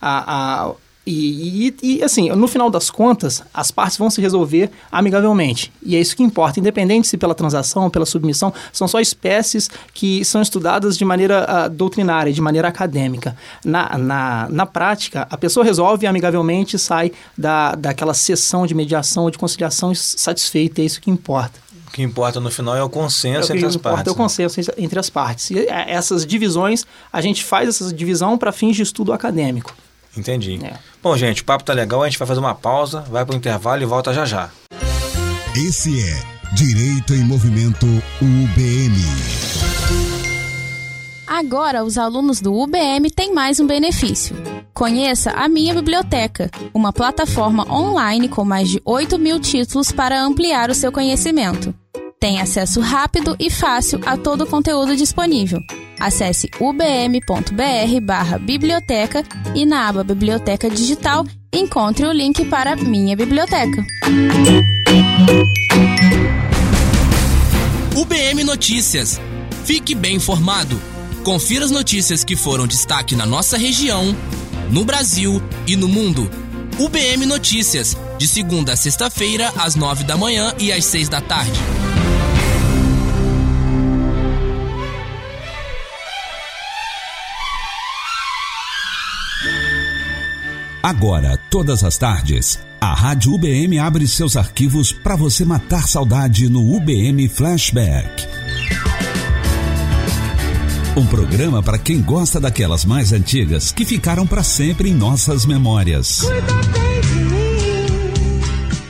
[0.01, 0.71] A, a,
[1.05, 5.71] e, e, e, assim, no final das contas, as partes vão se resolver amigavelmente.
[5.81, 10.25] E é isso que importa, independente se pela transação pela submissão, são só espécies que
[10.25, 13.37] são estudadas de maneira uh, doutrinária, de maneira acadêmica.
[13.63, 19.23] Na, na, na prática, a pessoa resolve amigavelmente e sai da, daquela sessão de mediação
[19.23, 21.66] ou de conciliação satisfeita, é isso que importa.
[21.97, 24.05] O que importa no final é o consenso é o entre as partes.
[24.05, 24.17] É o né?
[24.17, 25.49] consenso entre as partes.
[25.49, 29.73] E é, essas divisões, a gente faz essa divisão para fins de estudo acadêmico.
[30.15, 30.59] Entendi.
[30.63, 30.77] É.
[31.01, 33.35] Bom, gente, o papo tá legal, a gente vai fazer uma pausa, vai para o
[33.35, 34.51] intervalo e volta já já.
[35.55, 37.87] Esse é Direito em Movimento
[38.21, 39.01] UBM.
[41.25, 44.35] Agora, os alunos do UBM têm mais um benefício.
[44.71, 50.69] Conheça a Minha Biblioteca, uma plataforma online com mais de 8 mil títulos para ampliar
[50.69, 51.73] o seu conhecimento.
[52.19, 55.59] Tem acesso rápido e fácil a todo o conteúdo disponível.
[55.99, 63.85] Acesse ubm.br/biblioteca e na aba Biblioteca Digital encontre o link para Minha Biblioteca.
[67.95, 69.21] UBM Notícias.
[69.63, 70.81] Fique bem informado.
[71.23, 74.15] Confira as notícias que foram destaque na nossa região,
[74.71, 76.27] no Brasil e no mundo.
[76.79, 81.59] UBM Notícias, de segunda a sexta-feira, às nove da manhã e às seis da tarde.
[90.87, 96.77] Agora, todas as tardes, a Rádio UBM abre seus arquivos para você matar saudade no
[96.77, 98.25] UBM Flashback.
[100.95, 106.21] Um programa para quem gosta daquelas mais antigas que ficaram para sempre em nossas memórias.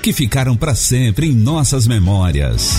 [0.04, 2.76] Que ficaram para sempre em nossas memórias.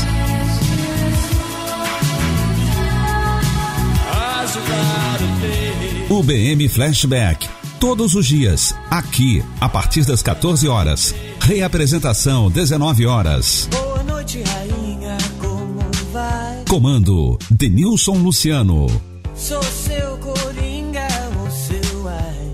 [6.08, 11.14] UBM Flashback todos os dias, aqui, a partir das 14 horas.
[11.40, 13.68] Reapresentação, 19 horas.
[13.70, 15.80] Boa noite, rainha, como
[16.12, 16.64] vai?
[16.68, 18.86] Comando, Denilson Luciano.
[19.36, 21.06] Sou seu coringa,
[21.40, 22.52] ou seu ai.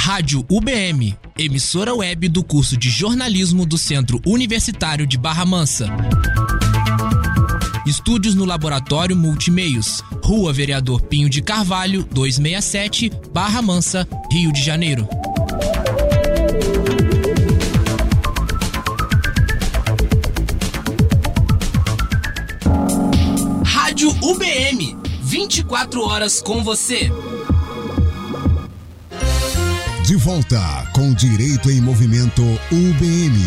[0.00, 5.86] Rádio UBM, emissora web do curso de jornalismo do Centro Universitário de Barra Mansa.
[7.88, 15.08] Estúdios no Laboratório Multimeios, Rua Vereador Pinho de Carvalho, 267, Barra Mansa, Rio de Janeiro.
[23.64, 27.10] Rádio UBM, 24 horas com você.
[30.04, 30.60] De volta
[30.92, 33.38] com Direito em Movimento UBM.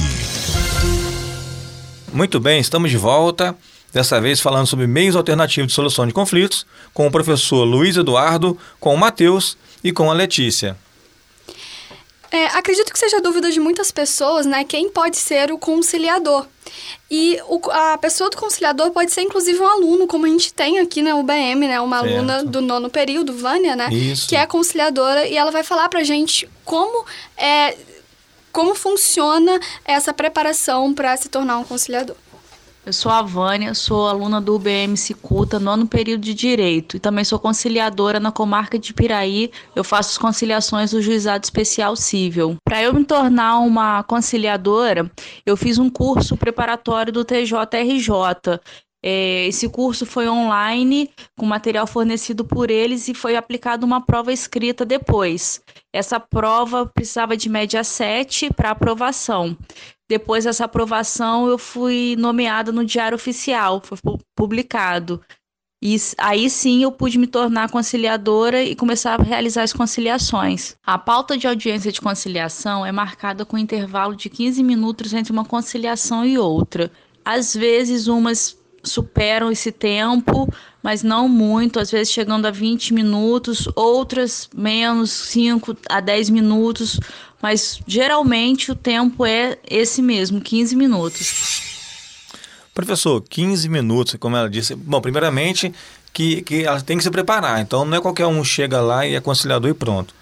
[2.11, 3.55] Muito bem, estamos de volta.
[3.93, 8.57] Dessa vez falando sobre meios alternativos de solução de conflitos, com o professor Luiz Eduardo,
[8.79, 10.77] com o Matheus e com a Letícia.
[12.31, 14.63] É, acredito que seja dúvida de muitas pessoas, né?
[14.63, 16.47] Quem pode ser o conciliador?
[17.09, 20.79] E o, a pessoa do conciliador pode ser inclusive um aluno, como a gente tem
[20.79, 21.81] aqui na UBM, né?
[21.81, 22.13] Uma Certo.
[22.13, 23.89] aluna do nono período, Vânia, né?
[23.91, 24.29] Isso.
[24.29, 27.75] Que é conciliadora e ela vai falar pra gente como é
[28.53, 32.15] como funciona essa preparação para se tornar um conciliador.
[32.83, 37.23] Eu sou a Vânia, sou aluna do UBM Cicuta, nono período de Direito, e também
[37.23, 39.51] sou conciliadora na comarca de Piraí.
[39.75, 42.55] Eu faço as conciliações do Juizado Especial Cível.
[42.65, 45.11] Para eu me tornar uma conciliadora,
[45.45, 48.59] eu fiz um curso preparatório do TJRJ.
[49.03, 54.33] É, esse curso foi online, com material fornecido por eles, e foi aplicada uma prova
[54.33, 55.61] escrita depois.
[55.93, 59.55] Essa prova precisava de média 7 para aprovação.
[60.11, 65.21] Depois dessa aprovação, eu fui nomeada no Diário Oficial, foi pu- publicado.
[65.81, 70.75] E aí sim eu pude me tornar conciliadora e começar a realizar as conciliações.
[70.85, 75.31] A pauta de audiência de conciliação é marcada com um intervalo de 15 minutos entre
[75.31, 76.91] uma conciliação e outra.
[77.23, 80.51] Às vezes, umas superam esse tempo,
[80.83, 86.99] mas não muito, às vezes chegando a 20 minutos, outras menos 5 a 10 minutos,
[87.41, 91.61] mas geralmente o tempo é esse mesmo, 15 minutos.
[92.73, 94.75] Professor, 15 minutos, como ela disse.
[94.75, 95.73] Bom, primeiramente,
[96.13, 97.59] que, que ela tem que se preparar.
[97.61, 100.13] Então, não é qualquer um chega lá e é conciliador e pronto.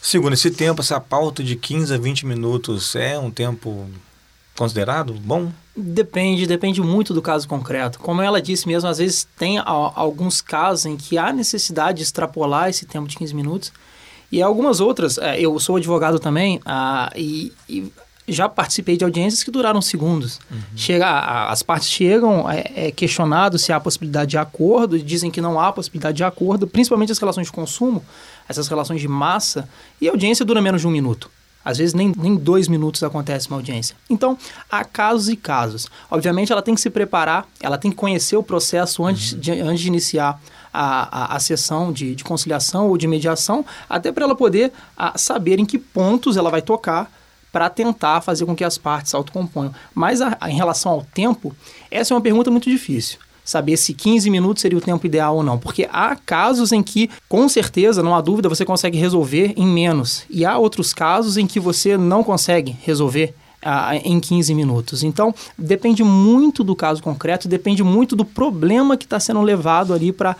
[0.00, 3.86] Segundo, esse tempo, essa pauta de 15 a 20 minutos é um tempo
[4.56, 5.52] considerado bom?
[5.76, 7.98] Depende, depende muito do caso concreto.
[8.00, 12.04] Como ela disse mesmo, às vezes tem a- alguns casos em que há necessidade de
[12.04, 13.72] extrapolar esse tempo de 15 minutos.
[14.30, 17.90] E algumas outras, eh, eu sou advogado também, ah, e, e
[18.28, 20.38] já participei de audiências que duraram segundos.
[20.76, 25.30] Chega, a- as partes chegam, é, é questionado se há possibilidade de acordo, e dizem
[25.30, 28.04] que não há possibilidade de acordo, principalmente as relações de consumo,
[28.46, 29.66] essas relações de massa,
[30.00, 31.30] e a audiência dura menos de um minuto.
[31.64, 33.94] Às vezes nem, nem dois minutos acontece uma audiência.
[34.08, 34.38] Então,
[34.70, 35.86] há casos e casos.
[36.10, 39.80] Obviamente, ela tem que se preparar, ela tem que conhecer o processo antes, de, antes
[39.80, 40.40] de iniciar
[40.80, 45.18] a, a, a sessão de, de conciliação ou de mediação, até para ela poder a,
[45.18, 47.10] saber em que pontos ela vai tocar
[47.50, 49.74] para tentar fazer com que as partes autocomponham.
[49.94, 51.54] Mas a- em relação ao tempo,
[51.90, 53.18] essa é uma pergunta muito difícil.
[53.44, 55.58] Saber se 15 minutos seria o tempo ideal ou não.
[55.58, 60.24] Porque há casos em que, com certeza, não há dúvida, você consegue resolver em menos.
[60.28, 65.02] E há outros casos em que você não consegue resolver ah, em 15 minutos.
[65.02, 70.12] Então, depende muito do caso concreto, depende muito do problema que está sendo levado ali
[70.12, 70.36] para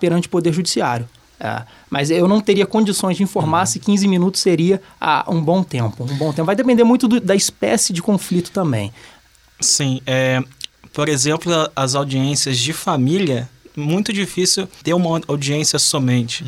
[0.00, 1.08] perante o Poder Judiciário.
[1.40, 5.62] É, mas eu não teria condições de informar se 15 minutos seria ah, um bom
[5.62, 6.04] tempo.
[6.04, 6.46] Um bom tempo.
[6.46, 8.92] Vai depender muito do- da espécie de conflito também.
[9.60, 10.42] Sim, é,
[10.92, 16.44] por exemplo, as audiências de família, muito difícil ter uma audiência somente.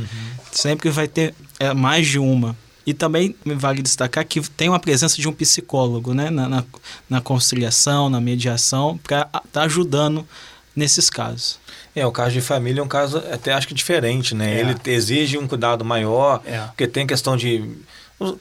[0.52, 2.56] Sempre vai ter é, mais de uma.
[2.86, 6.64] E também vale destacar que tem uma presença de um psicólogo né, na, na,
[7.10, 10.26] na conciliação, na mediação, para estar ajudando
[10.74, 11.58] nesses casos.
[11.96, 14.56] É, o caso de família é um caso até acho que diferente, né?
[14.56, 14.60] É.
[14.60, 16.58] Ele exige um cuidado maior, É.
[16.66, 17.64] porque tem questão de.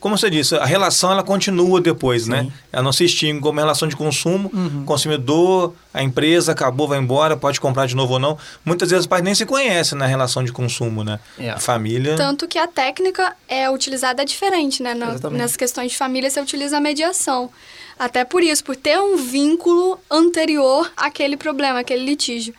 [0.00, 2.50] Como você disse, a relação ela continua depois, né?
[2.72, 4.84] Ela não se extingue como relação de consumo, Uhum.
[4.86, 8.38] consumidor, a empresa acabou, vai embora, pode comprar de novo ou não.
[8.64, 11.20] Muitas vezes os pais nem se conhecem na relação de consumo, né?
[11.38, 11.50] É.
[11.50, 12.16] A família.
[12.16, 14.94] Tanto que a técnica é utilizada diferente, né?
[14.94, 17.50] Na- nas questões de família, você utiliza a mediação.
[17.98, 22.54] Até por isso, por ter um vínculo anterior àquele problema, àquele litígio.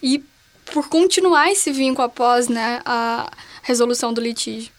[0.00, 0.22] E
[0.72, 3.28] por continuar esse vínculo após né, a
[3.62, 4.70] resolução do litígio.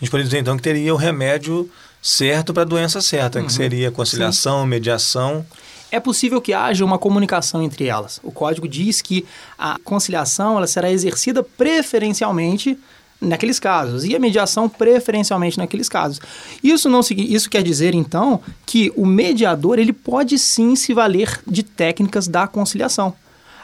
[0.00, 1.70] A gente pode dizer então que teria o remédio
[2.02, 3.46] certo para a doença certa, Uhum.
[3.46, 5.44] que seria conciliação, mediação.
[5.90, 8.20] É possível que haja uma comunicação entre elas.
[8.22, 9.24] O código diz que
[9.58, 12.78] a conciliação ela será exercida preferencialmente
[13.20, 16.20] naqueles casos e a mediação preferencialmente naqueles casos.
[16.62, 21.62] Isso não isso quer dizer então que o mediador ele pode sim se valer de
[21.62, 23.14] técnicas da conciliação.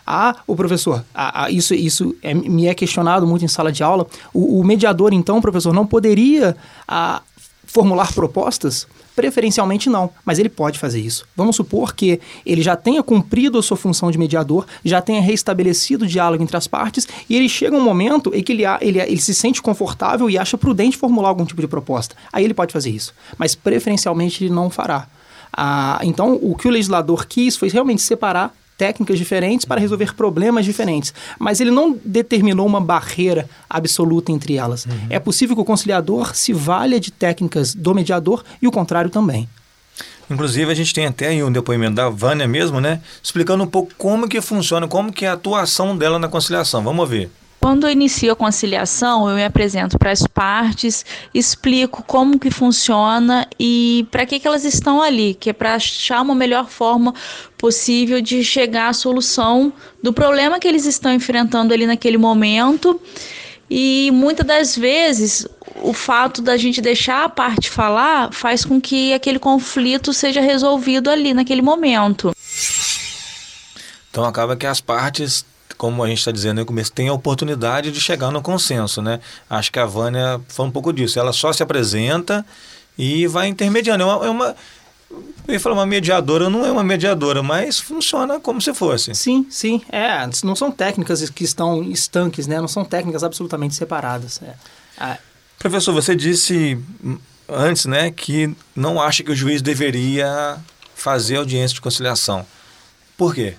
[0.07, 3.83] Ah, o professor, ah, ah, isso, isso é- me é questionado muito em sala de
[3.83, 4.07] aula.
[4.33, 7.23] O, o mediador, então, professor, não poderia ah,
[7.67, 8.87] formular propostas?
[9.15, 11.27] Preferencialmente não, mas ele pode fazer isso.
[11.37, 16.05] Vamos supor que ele já tenha cumprido a sua função de mediador, já tenha restabelecido
[16.05, 19.21] o diálogo entre as partes e ele chega um momento em que ele, ele, ele
[19.21, 22.17] se sente confortável e acha prudente formular algum tipo de proposta.
[22.33, 25.07] Aí ele pode fazer isso, mas preferencialmente ele não fará.
[25.55, 30.65] Ah, então, o que o legislador quis foi realmente separar técnicas diferentes para resolver problemas
[30.65, 31.15] diferentes.
[31.39, 34.87] Mas ele não determinou uma barreira absoluta entre elas.
[34.87, 35.07] Uhum.
[35.11, 39.49] É possível que o conciliador se valha de técnicas do mediador e o contrário também.
[40.31, 43.01] Inclusive, a gente tem até aí um depoimento da Vânia mesmo, né?
[43.23, 46.83] Explicando um pouco como que funciona, como que é a atuação dela na conciliação.
[46.83, 47.31] Vamos ver.
[47.63, 53.47] Quando eu inicio a conciliação, eu me apresento para as partes, explico como que funciona
[53.57, 57.15] e para que, que elas estão ali, que é para achar uma melhor forma
[57.57, 59.73] possível de chegar à solução
[60.03, 63.01] do problema que eles estão enfrentando ali naquele momento.
[63.71, 65.47] E muitas das vezes
[65.85, 71.09] o fato da gente deixar a parte falar faz com que aquele conflito seja resolvido
[71.09, 72.35] ali naquele momento.
[74.11, 75.45] Então acaba que as partes
[75.77, 79.21] como a gente está dizendo no começo, tem a oportunidade de chegar no consenso, né?
[79.49, 81.19] Acho que a Vânia foi um pouco disso.
[81.19, 82.45] Ela só se apresenta
[82.99, 84.05] e vai intermediando.
[84.05, 84.57] É uma, é uma
[85.47, 89.15] eu ia falar uma mediadora, não é uma mediadora, mas funciona como se fosse.
[89.15, 89.83] Sim, sim.
[89.91, 92.61] É, não são técnicas que estão estanques, né?
[92.61, 94.41] Não são técnicas absolutamente separadas.
[94.43, 94.55] É.
[94.99, 95.19] Ah.
[95.59, 96.79] Professor, você disse
[97.49, 100.59] antes, né, que não acha que o juiz deveria
[100.95, 102.47] fazer audiência de conciliação.
[103.17, 103.55] Por quê?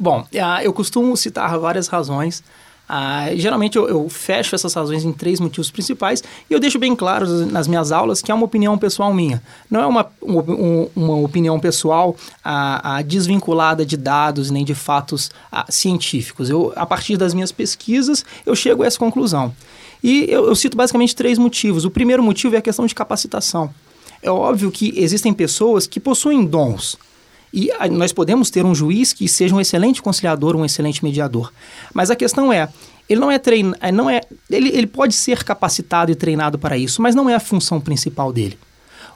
[0.00, 2.42] Bom, uh, eu costumo citar várias razões.
[2.88, 7.46] Uh, geralmente eu, fecho essas razões em três motivos principais e eu deixo bem claro
[7.46, 9.42] nas minhas aulas que é uma opinião pessoal minha.
[9.70, 15.30] Não é uma, um, uma opinião pessoal uh, desvinculada de dados nem de fatos
[15.68, 16.48] científicos.
[16.48, 19.54] Eu, a partir das minhas pesquisas, eu chego a essa conclusão.
[20.02, 21.84] E eu, eu cito basicamente três motivos.
[21.84, 23.68] O primeiro motivo é a questão de capacitação.
[24.22, 26.96] É óbvio que existem pessoas que possuem dons,
[27.52, 31.52] e nós podemos ter um juiz que seja um excelente conciliador, um excelente mediador.
[31.92, 32.68] Mas a questão é,
[33.08, 33.72] ele não é trein...
[33.80, 37.34] É, não é ele, ele pode ser capacitado e treinado para isso, mas não é
[37.34, 38.56] a função principal dele.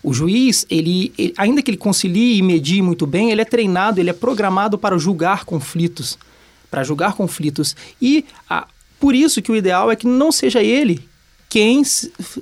[0.02, 4.00] O juiz, ele, ele, ainda que ele concilie e medie muito bem, ele é treinado,
[4.00, 6.18] ele é programado para julgar conflitos,
[6.70, 7.74] para julgar conflitos.
[8.02, 8.66] E a,
[9.00, 11.08] por isso que o ideal é que não seja ele
[11.54, 11.82] quem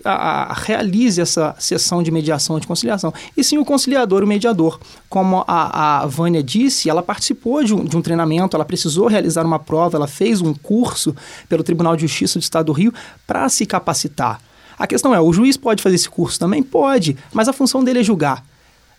[0.07, 4.81] a, a, realize essa sessão de mediação de conciliação, e sim o conciliador, o mediador.
[5.07, 9.45] Como a, a Vânia disse, ela participou de um, de um treinamento, ela precisou realizar
[9.45, 11.15] uma prova, ela fez um curso
[11.47, 12.91] pelo Tribunal de Justiça do Estado do Rio
[13.27, 14.41] para se capacitar.
[14.79, 16.63] A questão é, o juiz pode fazer esse curso também?
[16.63, 18.43] Pode, mas a função dele é julgar.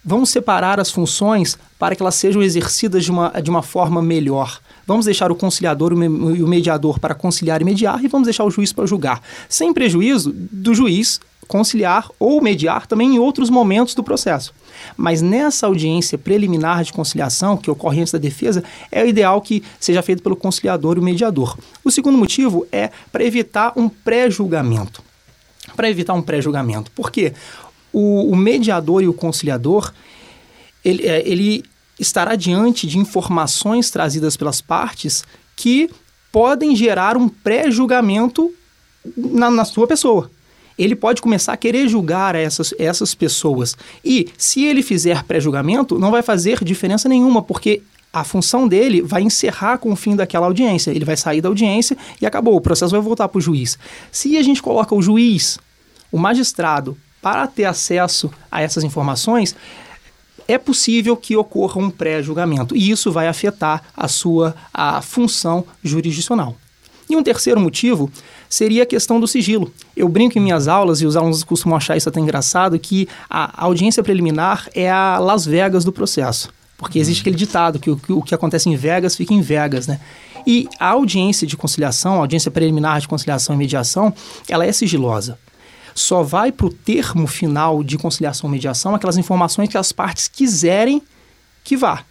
[0.05, 4.59] Vamos separar as funções para que elas sejam exercidas de uma, de uma forma melhor.
[4.85, 8.51] Vamos deixar o conciliador e o mediador para conciliar e mediar e vamos deixar o
[8.51, 14.03] juiz para julgar, sem prejuízo do juiz conciliar ou mediar também em outros momentos do
[14.03, 14.53] processo.
[14.97, 19.63] Mas nessa audiência preliminar de conciliação, que ocorre antes da defesa, é o ideal que
[19.79, 21.57] seja feito pelo conciliador e o mediador.
[21.83, 25.03] O segundo motivo é para evitar um pré-julgamento.
[25.75, 26.91] Para evitar um pré-julgamento.
[26.91, 27.33] Por quê?
[27.91, 29.93] O, o, mediador e o conciliador,
[30.83, 31.63] ele, é, ele
[32.03, 35.23] estará diante de informações trazidas pelas partes
[35.55, 35.89] que
[36.31, 38.53] podem gerar um pré-julgamento
[39.15, 40.29] na, na sua pessoa.
[40.77, 43.75] Ele pode começar a querer julgar essas, essas pessoas.
[44.03, 49.21] E se ele fizer pré-julgamento, não vai fazer diferença nenhuma, porque a função dele vai
[49.21, 50.91] encerrar com o fim daquela audiência.
[50.91, 52.55] Ele vai sair da audiência e acabou.
[52.55, 53.77] O processo vai voltar para o juiz.
[54.11, 55.59] Se a gente coloca o juiz,
[56.11, 59.55] o magistrado, para ter acesso a essas informações,
[60.47, 66.55] é possível que ocorra um pré-julgamento e isso vai afetar a sua a função jurisdicional.
[67.09, 68.11] E um terceiro motivo
[68.49, 69.71] seria a questão do sigilo.
[69.95, 73.65] Eu brinco em minhas aulas, e os alunos costumam achar isso até engraçado, que a
[73.65, 76.49] audiência preliminar é a Las Vegas do processo.
[76.77, 79.87] Porque existe aquele ditado que o, que o que acontece em Vegas fica em Vegas,
[79.87, 79.99] né?
[80.45, 84.13] E a audiência de conciliação, a audiência preliminar de conciliação e mediação,
[84.49, 85.37] ela é sigilosa
[85.95, 91.01] só vai para o termo final de conciliação mediação aquelas informações que as partes quiserem
[91.63, 92.03] que vá.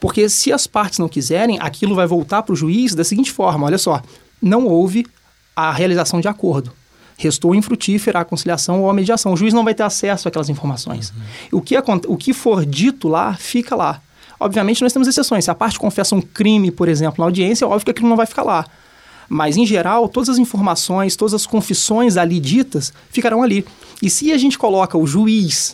[0.00, 3.66] Porque se as partes não quiserem, aquilo vai voltar para o juiz da seguinte forma:
[3.66, 4.02] olha só,
[4.40, 5.06] não houve
[5.54, 6.72] a realização de acordo.
[7.16, 9.32] Restou infrutífera a conciliação ou a mediação.
[9.32, 11.10] O juiz não vai ter acesso àquelas informações.
[11.10, 11.58] Uhum.
[11.58, 11.76] O, que,
[12.08, 14.00] o que for dito lá, fica lá.
[14.40, 15.44] Obviamente, nós temos exceções.
[15.44, 18.16] Se a parte confessa um crime, por exemplo, na audiência, é óbvio que aquilo não
[18.16, 18.66] vai ficar lá.
[19.28, 23.64] Mas, em geral, todas as informações, todas as confissões ali ditas ficarão ali.
[24.02, 25.72] E se a gente coloca o juiz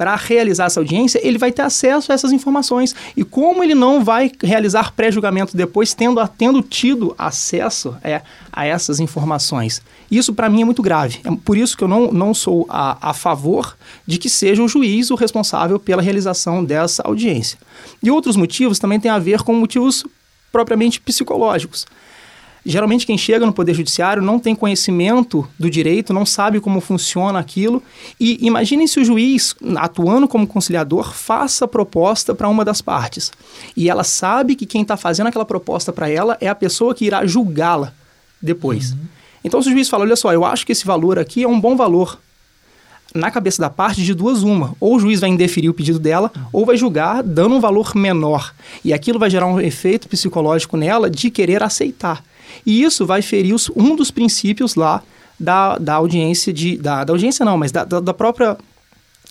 [0.00, 2.94] para realizar essa audiência, ele vai ter acesso a essas informações.
[3.14, 8.98] E como ele não vai realizar pré-julgamento depois, tendo, tendo tido acesso é, a essas
[8.98, 9.82] informações?
[10.10, 11.20] Isso, para mim, é muito grave.
[11.22, 14.68] É por isso que eu não, não sou a, a favor de que seja o
[14.68, 17.58] juiz o responsável pela realização dessa audiência.
[18.02, 20.06] E outros motivos também têm a ver com motivos
[20.50, 21.86] propriamente psicológicos.
[22.64, 27.38] Geralmente quem chega no Poder Judiciário não tem conhecimento do direito, não sabe como funciona
[27.38, 27.82] aquilo.
[28.18, 33.32] E imaginem se o juiz, atuando como conciliador, faça proposta para uma das partes.
[33.76, 37.06] E ela sabe que quem está fazendo aquela proposta para ela é a pessoa que
[37.06, 37.92] irá julgá-la
[38.40, 38.92] depois.
[38.92, 38.98] Uhum.
[39.42, 41.58] Então, se o juiz fala, olha só, eu acho que esse valor aqui é um
[41.58, 42.18] bom valor,
[43.14, 44.74] na cabeça da parte, de duas uma.
[44.78, 48.54] Ou o juiz vai indeferir o pedido dela, ou vai julgar dando um valor menor.
[48.84, 52.22] E aquilo vai gerar um efeito psicológico nela de querer aceitar.
[52.64, 55.02] E isso vai ferir os, um dos princípios lá
[55.38, 56.76] da, da audiência de.
[56.76, 58.56] Da, da audiência não, mas da, da, da própria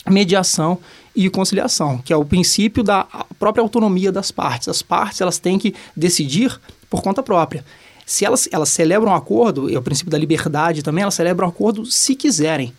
[0.09, 0.78] mediação
[1.15, 3.05] e conciliação, que é o princípio da
[3.38, 4.67] própria autonomia das partes.
[4.67, 6.59] As partes elas têm que decidir
[6.89, 7.63] por conta própria.
[8.05, 11.51] Se elas, elas celebram um acordo, é o princípio da liberdade também, elas celebram um
[11.51, 12.74] acordo se quiserem.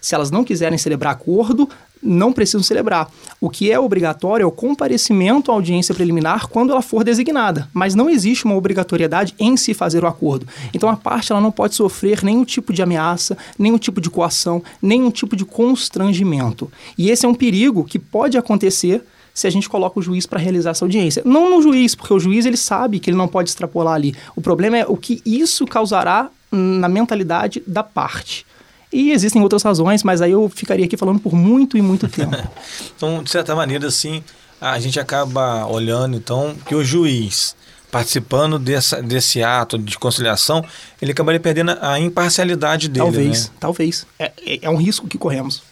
[0.00, 1.68] Se elas não quiserem celebrar acordo,
[2.02, 3.10] não precisam celebrar.
[3.40, 7.94] O que é obrigatório é o comparecimento à audiência preliminar quando ela for designada, mas
[7.94, 10.46] não existe uma obrigatoriedade em se fazer o acordo.
[10.72, 14.62] Então a parte ela não pode sofrer nenhum tipo de ameaça, nenhum tipo de coação,
[14.80, 16.70] nenhum tipo de constrangimento.
[16.96, 19.02] E esse é um perigo que pode acontecer
[19.36, 21.22] se a gente coloca o juiz para realizar essa audiência.
[21.24, 24.14] Não no juiz, porque o juiz ele sabe que ele não pode extrapolar ali.
[24.34, 28.46] O problema é o que isso causará na mentalidade da parte.
[28.92, 32.36] E existem outras razões, mas aí eu ficaria aqui falando por muito e muito tempo.
[32.96, 34.22] então, de certa maneira, assim,
[34.60, 37.56] a gente acaba olhando, então, que o juiz,
[37.90, 40.64] participando dessa, desse ato de conciliação,
[41.00, 43.04] ele acabaria perdendo a imparcialidade dele.
[43.04, 43.50] Talvez, né?
[43.58, 44.06] talvez.
[44.18, 45.62] É, é, é um risco que corremos.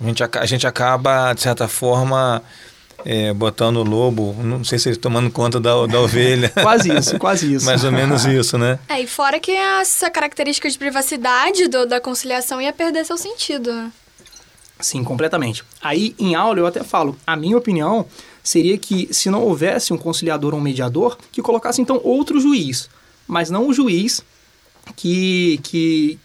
[0.00, 2.42] A gente, a gente acaba, de certa forma,
[3.04, 6.48] é, botando o lobo, não sei se ele tomando conta da, da ovelha.
[6.62, 7.66] quase isso, quase isso.
[7.66, 8.78] Mais ou menos isso, né?
[8.88, 13.72] É, e fora que essa característica de privacidade do, da conciliação ia perder seu sentido,
[13.72, 13.92] né?
[14.80, 15.62] Sim, completamente.
[15.80, 18.04] Aí, em aula, eu até falo, a minha opinião
[18.42, 22.90] seria que se não houvesse um conciliador ou um mediador, que colocasse então outro juiz,
[23.26, 24.24] mas não o juiz
[24.96, 26.18] que, que,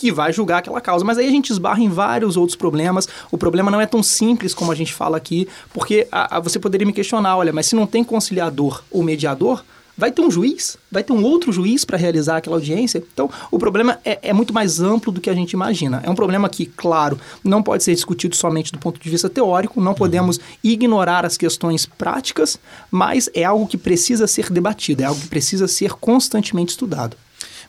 [0.00, 1.04] que vai julgar aquela causa.
[1.04, 3.06] Mas aí a gente esbarra em vários outros problemas.
[3.30, 6.58] O problema não é tão simples como a gente fala aqui, porque a, a, você
[6.58, 9.62] poderia me questionar: olha, mas se não tem conciliador ou mediador,
[9.98, 13.04] vai ter um juiz, vai ter um outro juiz para realizar aquela audiência.
[13.12, 16.00] Então, o problema é, é, muito mais amplo do que a gente imagina.
[16.02, 19.82] É um problema que, claro, não pode ser discutido somente do ponto de vista teórico,
[19.82, 22.58] não podemos ignorar as questões práticas,
[22.90, 27.14] mas é algo que precisa ser debatido, é algo que precisa ser constantemente estudado.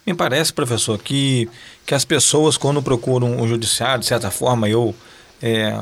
[0.05, 1.47] Me parece, professor, que,
[1.85, 4.95] que as pessoas, quando procuram o judiciário, de certa forma, eu.
[5.43, 5.75] É,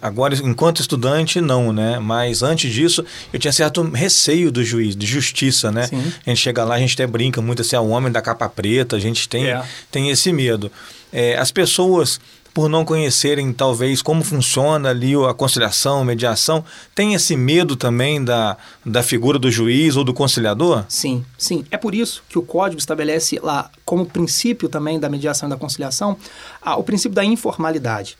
[0.00, 1.98] agora, enquanto estudante, não, né?
[1.98, 5.86] Mas antes disso, eu tinha certo receio do juiz, de justiça, né?
[5.86, 6.12] Sim.
[6.26, 8.48] A gente chega lá, a gente até brinca muito assim, é o homem da capa
[8.48, 9.62] preta, a gente tem, é.
[9.90, 10.72] tem esse medo.
[11.12, 12.18] É, as pessoas
[12.54, 18.56] por não conhecerem talvez como funciona ali a conciliação, mediação, tem esse medo também da,
[18.84, 20.84] da figura do juiz ou do conciliador?
[20.88, 21.64] Sim, sim.
[21.70, 25.56] É por isso que o código estabelece lá como princípio também da mediação e da
[25.56, 26.16] conciliação
[26.60, 28.18] a, o princípio da informalidade.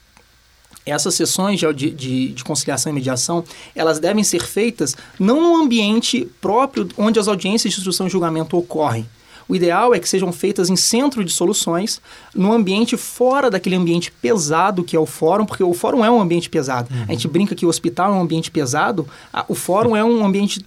[0.85, 6.29] Essas sessões de, de, de, conciliação e mediação, elas devem ser feitas não no ambiente
[6.41, 9.09] próprio onde as audiências de instrução e julgamento ocorrem,
[9.49, 12.01] o ideal é que sejam feitas em centro de soluções,
[12.35, 16.21] no ambiente fora daquele ambiente pesado que é o fórum, porque o fórum é um
[16.21, 16.93] ambiente pesado.
[16.93, 17.05] Uhum.
[17.09, 20.25] A gente brinca que o hospital é um ambiente pesado, a, o fórum é um
[20.25, 20.65] ambiente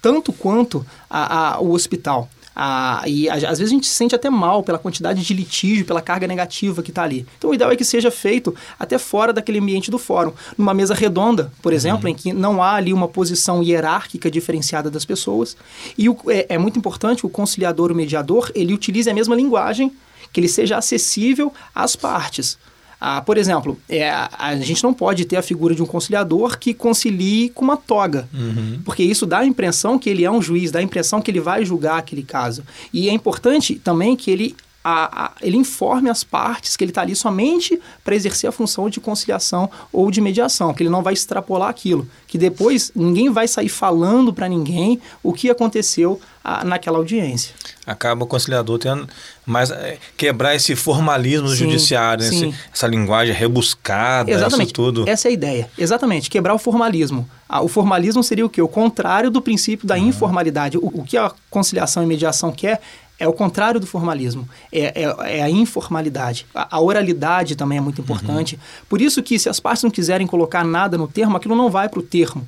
[0.00, 2.28] tanto quanto a, a, o hospital.
[2.58, 6.00] Ah, e às vezes a gente se sente até mal pela quantidade de litígio, pela
[6.00, 7.26] carga negativa que está ali.
[7.36, 10.32] Então o ideal é que seja feito até fora daquele ambiente do fórum.
[10.56, 11.76] Numa mesa redonda, por uhum.
[11.76, 12.08] exemplo, uhum.
[12.08, 15.54] em que não há ali uma posição hierárquica diferenciada das pessoas.
[15.98, 19.36] E o, é, é muito importante que o conciliador, o mediador, ele utilize a mesma
[19.36, 19.92] linguagem,
[20.32, 22.56] que ele seja acessível às partes.
[23.00, 26.72] Ah, por exemplo, é, a gente não pode ter a figura de um conciliador que
[26.72, 28.80] concilie com uma toga, uhum.
[28.84, 31.40] porque isso dá a impressão que ele é um juiz, dá a impressão que ele
[31.40, 32.64] vai julgar aquele caso.
[32.92, 34.56] E é importante também que ele
[34.88, 38.88] a, a, ele informe as partes que ele está ali somente para exercer a função
[38.88, 43.48] de conciliação ou de mediação, que ele não vai extrapolar aquilo, que depois ninguém vai
[43.48, 47.52] sair falando para ninguém o que aconteceu a, naquela audiência.
[47.84, 49.08] Acaba o conciliador tendo
[49.44, 52.30] mais é, quebrar esse formalismo sim, judiciário, né?
[52.30, 54.66] esse, essa linguagem rebuscada, Exatamente.
[54.66, 55.08] isso tudo.
[55.08, 55.70] Essa é a ideia.
[55.76, 57.28] Exatamente, quebrar o formalismo.
[57.48, 58.62] Ah, o formalismo seria o quê?
[58.62, 60.08] O contrário do princípio da uhum.
[60.08, 60.78] informalidade.
[60.78, 62.80] O, o que a conciliação e mediação quer
[63.18, 66.46] é o contrário do formalismo, é, é, é a informalidade.
[66.54, 68.56] A, a, oralidade também é muito importante.
[68.56, 68.60] Uhum.
[68.88, 71.88] Por isso que se as partes não quiserem colocar nada no termo, aquilo não vai
[71.88, 72.46] para o termo.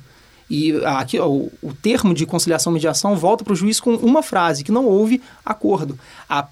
[0.49, 4.63] E aqui o, o termo de conciliação mediação volta para o juiz com uma frase,
[4.63, 5.97] que não houve acordo.
[6.27, 6.47] A,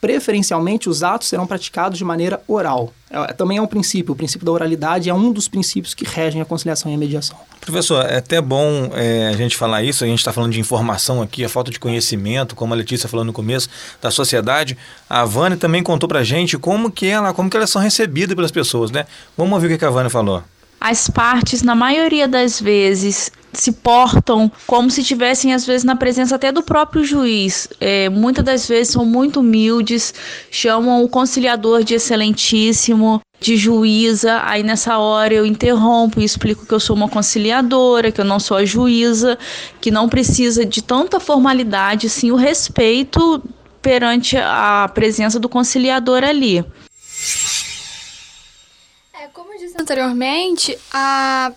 [0.00, 2.92] preferencialmente os atos serão praticados de maneira oral.
[3.10, 6.40] É, também é um princípio, o princípio da oralidade é um dos princípios que regem
[6.40, 7.38] a conciliação e a mediação.
[7.60, 11.22] Professor, é até bom é, a gente falar isso, a gente está falando de informação
[11.22, 13.68] aqui, a falta de conhecimento, como a Letícia falou no começo,
[14.00, 14.76] da sociedade.
[15.08, 18.34] A Vânia também contou para a gente como que, ela, como que elas são recebidas
[18.34, 19.06] pelas pessoas, né?
[19.36, 20.42] Vamos ouvir o que a Vânia falou.
[20.80, 26.36] As partes, na maioria das vezes, se portam como se tivessem, às vezes, na presença
[26.36, 27.68] até do próprio juiz.
[27.80, 30.14] É, muitas das vezes são muito humildes,
[30.50, 34.40] chamam o conciliador de excelentíssimo, de juíza.
[34.44, 38.38] Aí nessa hora eu interrompo e explico que eu sou uma conciliadora, que eu não
[38.38, 39.38] sou a juíza,
[39.80, 43.42] que não precisa de tanta formalidade, sim o respeito
[43.80, 46.64] perante a presença do conciliador ali.
[49.58, 51.52] Eu disse anteriormente, a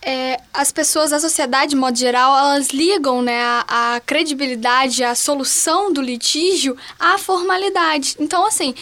[0.00, 5.14] é, as pessoas, a sociedade, de modo geral, elas ligam né, a, a, credibilidade, a
[5.14, 8.14] solução do litígio à formalidade.
[8.20, 8.74] Então, assim,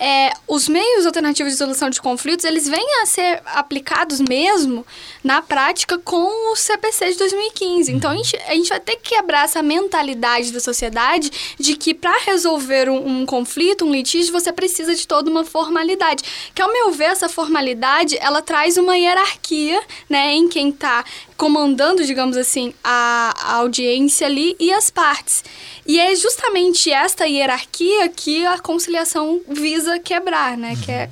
[0.00, 4.86] é, os meios alternativos de solução de conflitos, eles vêm a ser aplicados mesmo
[5.22, 7.92] na prática com o CPC de 2015.
[7.92, 11.92] Então, a gente, a gente vai ter que quebrar essa mentalidade da sociedade de que
[11.92, 16.24] para resolver um, um, conflito, um litígio, você precisa de toda uma formalidade.
[16.54, 21.04] Que, ao meu ver, essa formalidade, ela traz uma hierarquia, né, em quem está
[21.40, 25.42] comandando, digamos assim, a, a audiência ali e as partes.
[25.86, 30.72] E é justamente esta hierarquia que a conciliação visa quebrar, né?
[30.72, 30.76] Uhum.
[30.76, 31.10] Que é...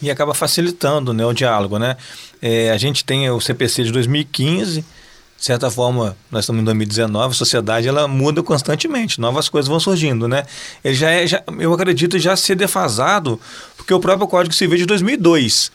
[0.00, 1.96] E acaba facilitando né, o diálogo, né?
[2.40, 7.32] É, a gente tem o CPC de 2015, de certa forma, nós estamos em 2019,
[7.32, 10.46] a sociedade ela muda constantemente, novas coisas vão surgindo, né?
[10.84, 13.40] Ele já é, já, eu acredito, já ser defasado,
[13.76, 15.72] porque o próprio Código Civil é de 2002.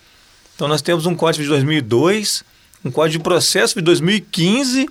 [0.56, 2.48] Então nós temos um Código de 2002
[2.84, 4.90] um código de processo de 2015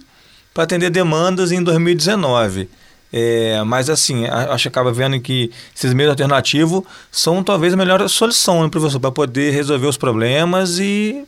[0.52, 2.68] para atender demandas em 2019.
[3.10, 8.06] É, mas assim, acho que acaba vendo que esses meios alternativos são talvez a melhor
[8.08, 11.24] solução, né, professor, para poder resolver os problemas e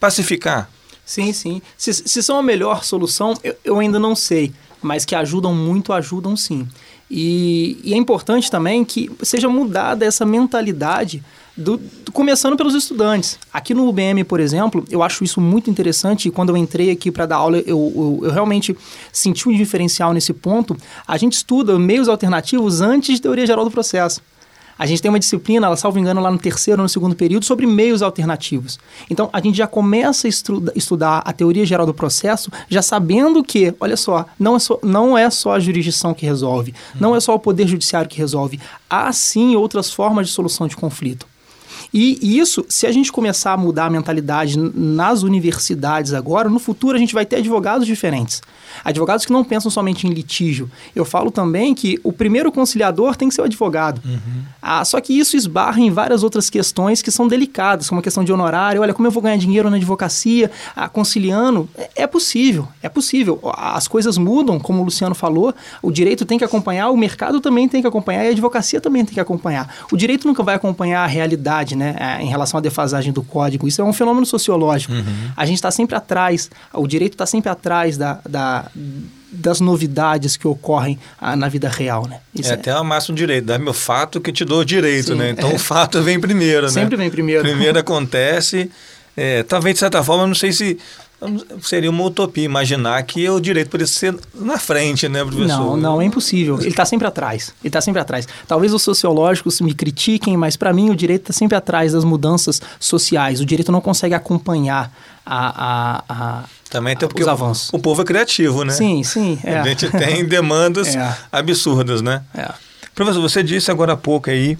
[0.00, 0.68] pacificar.
[1.04, 1.62] Sim, sim.
[1.76, 4.52] Se, se são a melhor solução, eu, eu ainda não sei,
[4.82, 6.66] mas que ajudam muito, ajudam sim.
[7.10, 11.22] E, e é importante também que seja mudada essa mentalidade
[11.56, 13.38] do, do, começando pelos estudantes.
[13.52, 17.10] Aqui no UBM, por exemplo, eu acho isso muito interessante e quando eu entrei aqui
[17.10, 18.76] para dar aula, eu, eu, eu, realmente
[19.12, 20.76] senti um diferencial nesse ponto.
[21.06, 24.20] A gente estuda meios alternativos antes de teoria geral do processo.
[24.76, 27.64] A gente tem uma disciplina, salvo engano, lá no terceiro ou no segundo período, sobre
[27.64, 28.78] meios alternativos.
[29.08, 33.42] Então, a gente já começa a estuda, estudar a teoria geral do processo, já sabendo
[33.44, 37.20] que, olha só, não é só, não é só a jurisdição que resolve, não é
[37.20, 38.60] só o poder judiciário que resolve.
[38.90, 41.33] Há, sim, outras formas de solução de conflito.
[41.96, 46.96] E isso, se a gente começar a mudar a mentalidade nas universidades agora, no futuro
[46.96, 48.42] a gente vai ter advogados diferentes.
[48.84, 50.68] Advogados que não pensam somente em litígio.
[50.92, 54.02] Eu falo também que o primeiro conciliador tem que ser o advogado.
[54.04, 54.42] Uhum.
[54.60, 58.24] Ah, só que isso esbarra em várias outras questões que são delicadas, como a questão
[58.24, 58.82] de honorário.
[58.82, 61.68] Olha, como eu vou ganhar dinheiro na advocacia, ah, conciliando?
[61.76, 63.38] É, é possível, é possível.
[63.56, 67.68] As coisas mudam, como o Luciano falou, o direito tem que acompanhar, o mercado também
[67.68, 69.72] tem que acompanhar e a advocacia também tem que acompanhar.
[69.92, 73.66] O direito nunca vai acompanhar a realidade, né, é, em relação à defasagem do código.
[73.66, 74.92] Isso é um fenômeno sociológico.
[74.92, 75.30] Uhum.
[75.36, 78.66] A gente está sempre atrás, o direito está sempre atrás da, da
[79.36, 82.20] das novidades que ocorrem ah, na vida real, né?
[82.32, 85.18] Isso é, é até a máxima direito, dá meu fato que te dou direito, Sim,
[85.18, 85.30] né?
[85.30, 85.54] Então é.
[85.54, 86.82] o fato vem primeiro, Sempre né?
[86.82, 87.42] Sempre vem primeiro.
[87.42, 88.70] Primeiro acontece,
[89.16, 90.78] é, talvez de certa forma, não sei se
[91.62, 95.46] seria uma utopia imaginar que o direito poderia ser na frente, né, professor?
[95.46, 96.58] Não, não, é impossível.
[96.58, 97.54] Ele está sempre atrás.
[97.60, 98.26] Ele está sempre atrás.
[98.46, 102.60] Talvez os sociológicos me critiquem, mas para mim o direito está sempre atrás das mudanças
[102.78, 103.40] sociais.
[103.40, 104.92] O direito não consegue acompanhar
[105.26, 107.70] a, a, a também tem porque os avanços.
[107.72, 108.72] O, o, povo é criativo, né?
[108.72, 109.38] Sim, sim.
[109.44, 109.58] É.
[109.58, 111.16] A gente tem demandas é.
[111.30, 112.22] absurdas, né?
[112.34, 112.50] É.
[112.94, 114.58] Professor, você disse agora há pouco aí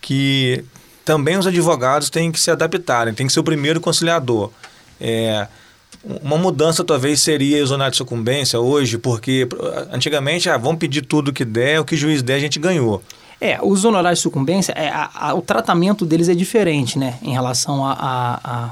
[0.00, 0.64] que
[1.04, 4.50] também os advogados têm que se adaptarem, tem que ser o primeiro conciliador.
[5.00, 5.46] É,
[6.04, 9.46] uma mudança talvez seria exonar de sucumbência hoje, porque
[9.92, 13.02] antigamente, ah, vamos pedir tudo que der, o que o juiz der a gente ganhou.
[13.40, 17.32] É, os honorários de sucumbência, é, a, a, o tratamento deles é diferente, né, em
[17.32, 18.70] relação a, a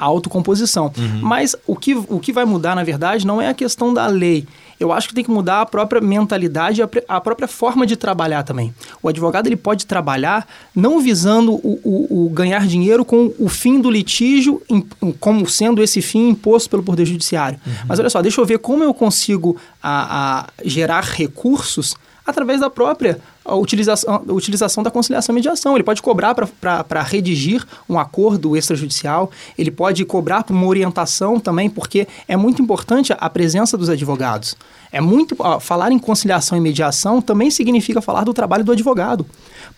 [0.00, 0.90] a autocomposição.
[0.96, 1.20] Uhum.
[1.20, 4.46] Mas o que, o que vai mudar, na verdade, não é a questão da lei.
[4.78, 8.42] Eu acho que tem que mudar a própria mentalidade, a, a própria forma de trabalhar
[8.44, 8.74] também.
[9.02, 13.78] O advogado ele pode trabalhar não visando o, o, o ganhar dinheiro com o fim
[13.78, 14.80] do litígio, em,
[15.20, 17.60] como sendo esse fim imposto pelo Poder Judiciário.
[17.66, 17.72] Uhum.
[17.88, 21.94] Mas olha só, deixa eu ver como eu consigo a, a gerar recursos
[22.24, 23.20] através da própria
[23.54, 25.74] utilização, utilização da conciliação e mediação.
[25.74, 31.68] Ele pode cobrar para redigir um acordo extrajudicial, ele pode cobrar por uma orientação também,
[31.68, 34.56] porque é muito importante a presença dos advogados.
[34.92, 39.24] É muito ó, falar em conciliação e mediação também significa falar do trabalho do advogado.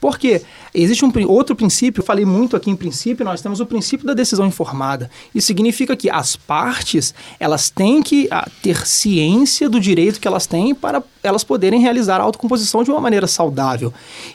[0.00, 0.42] Porque
[0.74, 4.14] existe um outro princípio, eu falei muito aqui em princípio, nós temos o princípio da
[4.14, 5.10] decisão informada.
[5.34, 10.26] Isso significa que as partes, elas têm que a, ah, ter ciência do direito que
[10.26, 13.92] elas têm para elas poderem realizar a autocomposição de uma maneira saudável.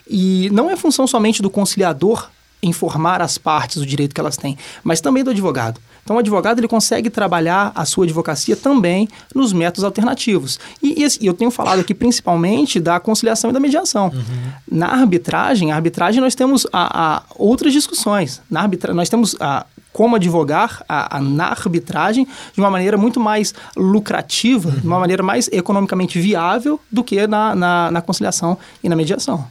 [0.08, 2.30] E não é função somente do conciliador
[2.62, 5.80] informar as partes do direito que elas têm, mas também do advogado.
[6.08, 10.58] Então, o advogado ele consegue trabalhar a sua advocacia também nos métodos alternativos.
[10.82, 14.06] E, e eu tenho falado aqui principalmente da conciliação e da mediação.
[14.06, 14.52] Uhum.
[14.72, 18.42] Na arbitragem, arbitragem nós temos a, a outras discussões.
[18.50, 23.20] Na arbitra nós temos a, como advogar a, a, na arbitragem de uma maneira muito
[23.20, 24.76] mais lucrativa, uhum.
[24.80, 29.46] de uma maneira mais economicamente viável do que na, na, na conciliação e na mediação.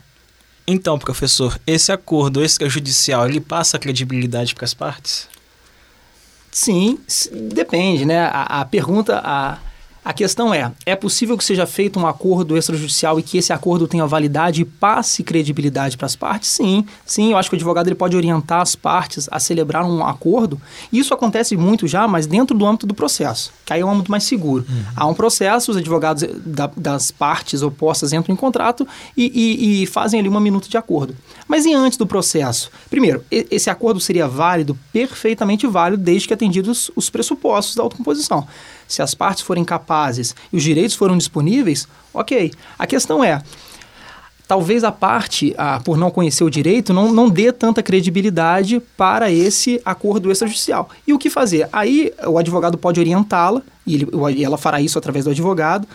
[0.67, 5.36] Então, professor, esse acordo extrajudicial, ele passa credibilidade para as partes?
[6.57, 6.99] Sim,
[7.53, 8.19] depende, né?
[8.33, 9.59] A, a pergunta, a,
[10.07, 13.89] a questão é: é possível que seja feito um acordo extrajudicial e que esse acordo
[13.89, 16.49] tenha validade e passe credibilidade para as partes?
[16.49, 17.33] Sim, sim.
[17.33, 20.61] Eu acho que o advogado ele pode orientar as partes a celebrar um acordo.
[20.93, 24.09] Isso acontece muito já, mas dentro do âmbito do processo, que aí é um âmbito
[24.09, 24.65] mais seguro.
[24.69, 24.85] Uhum.
[24.95, 28.87] Há um processo, os advogados da, das partes opostas entram em contrato
[29.17, 31.17] e, e, e fazem ali uma minuta de acordo.
[31.49, 32.71] Mas e antes do processo?
[32.89, 38.47] Primeiro, esse acordo seria válido, perfeitamente válido, desde que atendidos os pressupostos da autocomposição.
[38.89, 42.53] Se as partes forem capazes e os direitos foram disponíveis, ok.
[42.79, 43.43] A questão é,
[44.47, 49.81] talvez a parte, por não conhecer o direito, não, não dê tanta credibilidade para esse
[49.85, 50.89] acordo extrajudicial.
[51.07, 51.69] E o que fazer?
[51.73, 54.07] Aí o advogado pode orientá-la, e,
[54.37, 55.87] e ela fará isso através do advogado,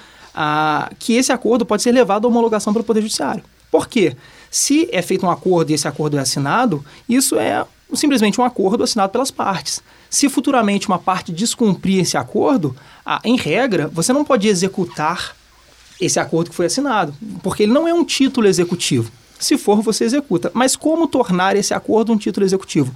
[1.00, 3.44] que esse acordo pode ser levado à homologação pelo Poder Judiciário.
[3.70, 4.16] Por quê?
[4.50, 8.84] Se é feito um acordo e esse acordo é assinado, isso é simplesmente um acordo
[8.84, 9.82] assinado pelas partes.
[10.12, 12.76] Se futuramente uma parte descumprir esse acordo,
[13.24, 15.34] em regra, você não pode executar
[16.02, 19.10] esse acordo que foi assinado, porque ele não é um título executivo.
[19.40, 20.52] Se for, você executa.
[20.54, 22.94] Mas como tornar esse acordo um título executivo?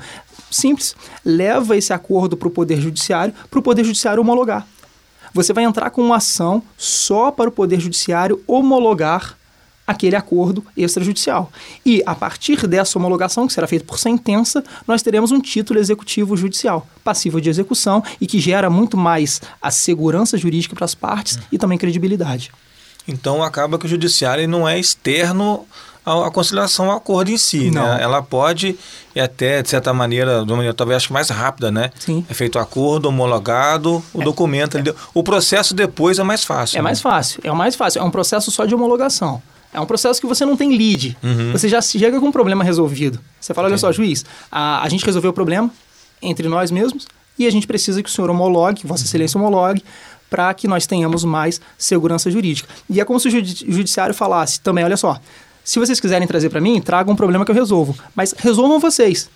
[0.51, 0.93] Simples.
[1.24, 4.68] Leva esse acordo para o Poder Judiciário, para o Poder Judiciário homologar.
[5.34, 9.38] Você vai entrar com uma ação só para o Poder Judiciário homologar
[9.86, 11.52] aquele acordo extrajudicial.
[11.86, 16.36] E, a partir dessa homologação, que será feita por sentença, nós teremos um título executivo
[16.36, 21.40] judicial, passível de execução e que gera muito mais a segurança jurídica para as partes
[21.52, 22.52] e também credibilidade.
[23.08, 25.66] Então, acaba que o judiciário não é externo
[26.04, 27.80] à conciliação ao acordo em si, né?
[27.80, 27.88] não.
[27.88, 28.02] né?
[28.02, 28.78] Ela pode,
[29.16, 31.92] e até, de certa maneira, de uma maneira talvez acho mais rápida, né?
[32.00, 32.26] Sim.
[32.30, 34.24] É feito o acordo, homologado, o é.
[34.24, 34.84] documento, é.
[35.14, 36.78] o processo depois é mais fácil.
[36.78, 36.84] É né?
[36.84, 39.42] mais fácil, é o mais fácil, é um processo só de homologação.
[39.76, 41.17] É um processo que você não tem lead.
[41.21, 41.51] Uhum.
[41.51, 43.19] Você já chega com um problema resolvido.
[43.39, 45.69] Você fala, olha só, juiz, a, a gente resolveu o problema
[46.21, 47.07] entre nós mesmos
[47.38, 49.84] e a gente precisa que o senhor homologue, Vossa Excelência homologue,
[50.30, 52.69] para que nós tenhamos mais segurança jurídica.
[52.89, 55.19] E é como se o judiciário falasse também, olha só,
[55.63, 57.97] se vocês quiserem trazer para mim, tragam um problema que eu resolvo.
[58.15, 59.30] Mas resolvam vocês.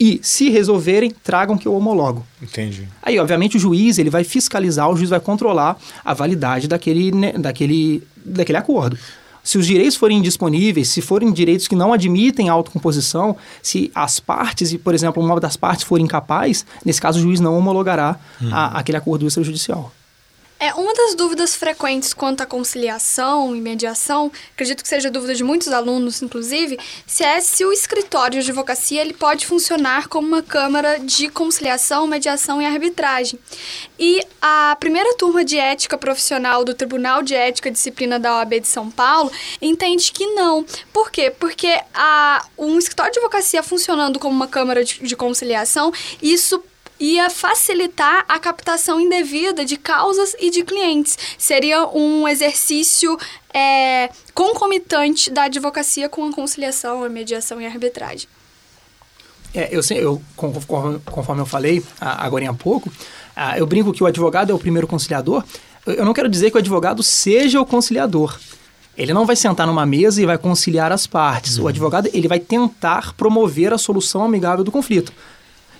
[0.00, 2.26] E, se resolverem, tragam que eu homologo.
[2.40, 2.88] Entendi.
[3.02, 7.32] Aí, obviamente, o juiz ele vai fiscalizar, o juiz vai controlar a validade daquele, né,
[7.32, 8.98] daquele, daquele acordo.
[9.42, 14.72] Se os direitos forem disponíveis, se forem direitos que não admitem autocomposição, se as partes,
[14.72, 18.54] e por exemplo, uma das partes for incapaz, nesse caso o juiz não homologará uhum.
[18.54, 19.92] a, aquele acordo extrajudicial.
[20.62, 25.42] É, uma das dúvidas frequentes quanto à conciliação e mediação, acredito que seja dúvida de
[25.42, 30.40] muitos alunos, inclusive, se é se o escritório de advocacia ele pode funcionar como uma
[30.40, 33.40] câmara de conciliação, mediação e arbitragem.
[33.98, 38.60] E a primeira turma de ética profissional do Tribunal de Ética e Disciplina da OAB
[38.60, 40.64] de São Paulo entende que não.
[40.92, 41.28] Por quê?
[41.28, 45.92] Porque a, um escritório de advocacia funcionando como uma câmara de, de conciliação,
[46.22, 46.62] isso
[47.02, 51.18] ia facilitar a captação indevida de causas e de clientes.
[51.36, 53.18] Seria um exercício
[53.52, 58.28] é, concomitante da advocacia com a conciliação, a mediação e a arbitragem.
[59.52, 62.90] É, eu, eu conforme, conforme eu falei agora há pouco,
[63.56, 65.44] eu brinco que o advogado é o primeiro conciliador.
[65.84, 68.38] Eu não quero dizer que o advogado seja o conciliador.
[68.96, 71.58] Ele não vai sentar numa mesa e vai conciliar as partes.
[71.58, 71.64] Uhum.
[71.64, 75.12] O advogado ele vai tentar promover a solução amigável do conflito.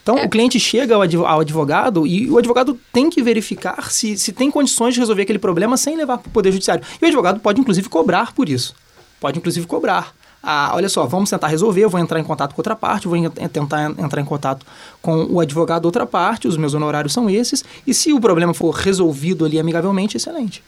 [0.03, 0.25] Então, é.
[0.25, 4.95] o cliente chega ao advogado e o advogado tem que verificar se, se tem condições
[4.95, 6.85] de resolver aquele problema sem levar para o Poder Judiciário.
[7.01, 8.75] E o advogado pode, inclusive, cobrar por isso.
[9.21, 10.13] Pode, inclusive, cobrar.
[10.43, 13.31] Ah, olha só, vamos tentar resolver, eu vou entrar em contato com outra parte, vou
[13.31, 14.67] tentar entrar em contato
[15.01, 18.53] com o advogado da outra parte, os meus honorários são esses, e se o problema
[18.53, 20.65] for resolvido ali amigavelmente, excelente.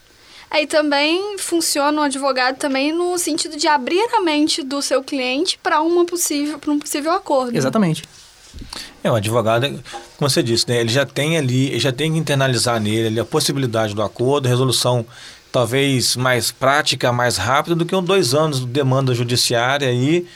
[0.49, 5.59] Aí também funciona o advogado também no sentido de abrir a mente do seu cliente
[5.61, 7.57] para um possível acordo.
[7.57, 8.05] Exatamente.
[9.03, 9.69] É, o advogado,
[10.17, 13.21] como você disse, né, ele já tem ali, ele já tem que internalizar nele ali
[13.21, 15.05] a possibilidade do acordo, resolução
[15.53, 20.27] talvez mais prática, mais rápida do que um dois anos de demanda judiciária aí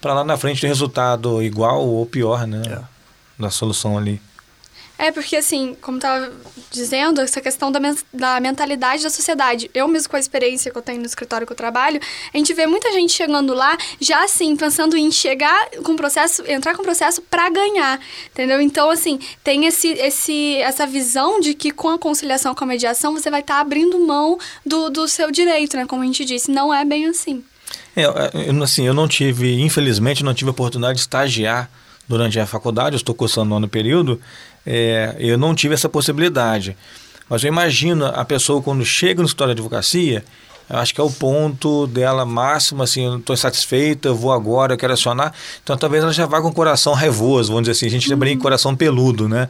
[0.00, 2.62] para lá na frente ter resultado igual ou pior, né?
[2.66, 2.80] É.
[3.40, 4.20] Da solução ali.
[4.96, 6.32] É, porque assim, como estava
[6.70, 7.80] dizendo, essa questão da,
[8.12, 9.70] da mentalidade da sociedade.
[9.74, 12.00] Eu mesmo com a experiência que eu tenho no escritório que eu trabalho,
[12.32, 16.76] a gente vê muita gente chegando lá já assim, pensando em chegar com processo, entrar
[16.76, 18.60] com processo para ganhar, entendeu?
[18.60, 23.12] Então, assim, tem esse, esse, essa visão de que com a conciliação, com a mediação,
[23.12, 25.86] você vai estar tá abrindo mão do, do seu direito, né?
[25.86, 27.42] Como a gente disse, não é bem assim.
[27.96, 31.70] É, eu, assim, eu não tive, infelizmente, não tive a oportunidade de estagiar
[32.08, 34.20] durante a faculdade, eu estou cursando no ano período,
[34.66, 36.76] é, eu não tive essa possibilidade.
[37.28, 40.24] Mas eu imagino a pessoa quando chega no escritório de advocacia,
[40.68, 44.92] eu acho que é o ponto dela máximo, assim, estou insatisfeita, vou agora, eu quero
[44.92, 45.32] acionar.
[45.62, 48.18] Então talvez ela já vá com o coração raivoso, vamos dizer assim, a gente uhum.
[48.18, 49.48] brinca coração peludo, né?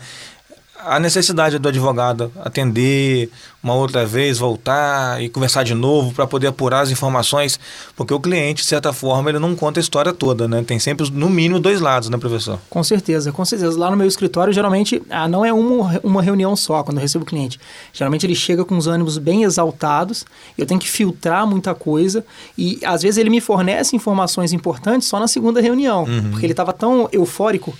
[0.87, 3.30] A necessidade do advogado atender
[3.62, 7.59] uma outra vez, voltar e conversar de novo para poder apurar as informações,
[7.97, 10.62] porque o cliente, de certa forma, ele não conta a história toda, né?
[10.62, 12.59] Tem sempre, no mínimo, dois lados, né, professor?
[12.68, 13.78] Com certeza, com certeza.
[13.78, 17.24] Lá no meu escritório, geralmente, ah, não é uma, uma reunião só quando eu recebo
[17.24, 17.59] o cliente.
[17.91, 20.26] Geralmente ele chega com os ânimos bem exaltados,
[20.59, 22.24] eu tenho que filtrar muita coisa
[22.59, 26.30] e, às vezes, ele me fornece informações importantes só na segunda reunião, uhum.
[26.30, 27.74] porque ele estava tão eufórico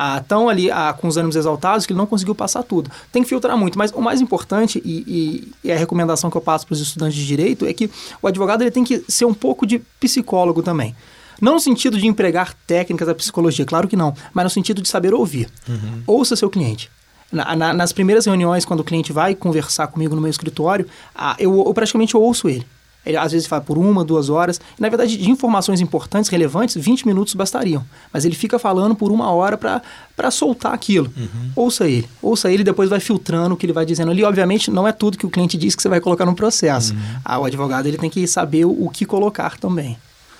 [0.00, 2.88] ah, tão ali ah, com os ânimos exaltados que ele não conseguiu passar tudo.
[3.10, 6.40] Tem que filtrar muito, mas o mais importante e, e, e a recomendação que eu
[6.40, 7.90] passo para os estudantes de direito é que
[8.22, 10.94] o advogado ele tem que ser um pouco de psicólogo também.
[11.40, 14.88] Não no sentido de empregar técnicas da psicologia, claro que não, mas no sentido de
[14.88, 15.48] saber ouvir.
[15.68, 16.02] Uhum.
[16.06, 16.88] Ouça seu cliente.
[17.32, 21.34] Na, na, nas primeiras reuniões, quando o cliente vai conversar comigo no meu escritório, ah,
[21.40, 22.64] eu, eu praticamente ouço ele.
[23.04, 24.60] Ele às vezes fala por uma, duas horas.
[24.78, 27.84] E, na verdade, de informações importantes, relevantes, 20 minutos bastariam.
[28.12, 31.10] Mas ele fica falando por uma hora para soltar aquilo.
[31.16, 31.50] Uhum.
[31.56, 32.08] Ouça ele.
[32.20, 34.22] Ouça ele e depois vai filtrando o que ele vai dizendo ali.
[34.24, 36.92] Obviamente, não é tudo que o cliente diz que você vai colocar no processo.
[36.92, 37.00] Uhum.
[37.24, 39.96] Ah, o advogado ele tem que saber o, o que colocar também.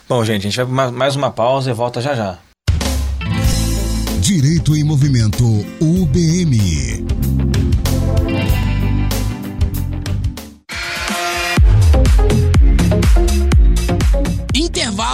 [0.08, 2.38] Bom, gente, a gente vai mais uma pausa e volta já já.
[4.20, 5.44] Direito em Movimento
[5.80, 7.37] UBM.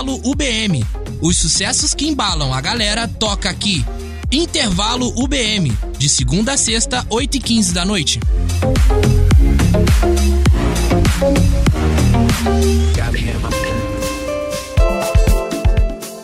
[0.04, 0.84] Intervalo UBM.
[1.22, 3.82] Os sucessos que embalam a galera toca aqui.
[4.30, 8.20] Intervalo UBM, de segunda a sexta, 8 e 15 da noite.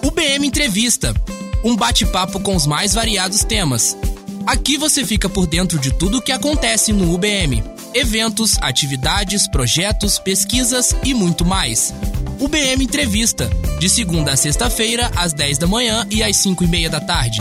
[0.02, 1.14] UBM Entrevista.
[1.64, 3.96] Um bate-papo com os mais variados temas.
[4.46, 7.64] Aqui você fica por dentro de tudo o que acontece no UBM.
[7.94, 11.94] Eventos, atividades, projetos, pesquisas e muito mais.
[12.40, 13.50] UBM Entrevista,
[13.80, 17.40] de segunda a sexta-feira, às 10 da manhã e às 5 e meia da tarde.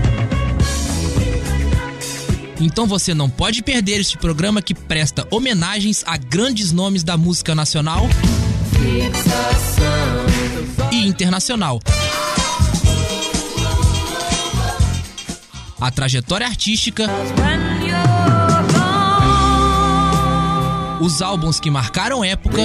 [2.61, 7.55] Então você não pode perder este programa que presta homenagens a grandes nomes da música
[7.55, 8.07] nacional
[10.91, 11.79] e internacional.
[15.79, 17.07] A trajetória artística,
[21.01, 22.61] os álbuns que marcaram época,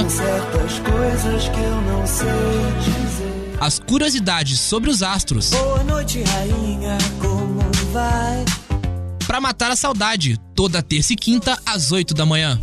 [3.58, 5.52] as curiosidades sobre os astros.
[5.52, 7.62] Boa noite, rainha, como
[7.94, 8.44] vai?
[9.36, 12.58] Para matar a saudade, toda terça e quinta às 8 da manhã.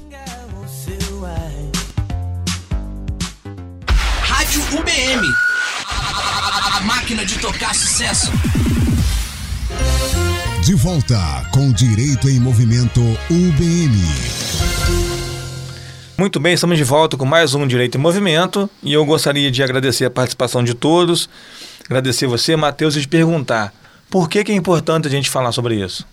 [4.23, 5.27] Rádio UBM.
[5.87, 8.31] A, a máquina de tocar sucesso.
[10.63, 13.95] De volta com Direito em Movimento UBM.
[16.17, 19.61] Muito bem, estamos de volta com mais um Direito em Movimento e eu gostaria de
[19.61, 21.29] agradecer a participação de todos,
[21.85, 23.71] agradecer você, Matheus, e de perguntar
[24.09, 26.03] por que, que é importante a gente falar sobre isso.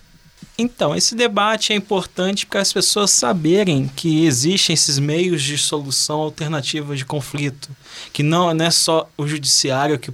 [0.59, 6.21] Então, esse debate é importante para as pessoas saberem que existem esses meios de solução
[6.21, 7.71] alternativa de conflito,
[8.13, 10.13] que não, não é só o judiciário que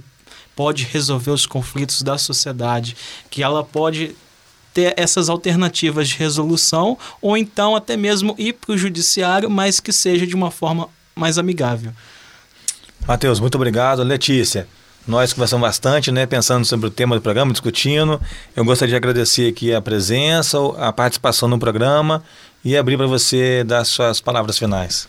[0.55, 2.95] pode resolver os conflitos da sociedade,
[3.29, 4.15] que ela pode
[4.73, 9.91] ter essas alternativas de resolução, ou então até mesmo ir para o judiciário, mas que
[9.91, 11.91] seja de uma forma mais amigável.
[13.07, 14.03] Matheus, muito obrigado.
[14.03, 14.67] Letícia,
[15.07, 18.19] nós conversamos bastante, né, pensando sobre o tema do programa, discutindo.
[18.55, 22.21] Eu gostaria de agradecer aqui a presença, a participação no programa
[22.63, 25.07] e abrir para você dar suas palavras finais.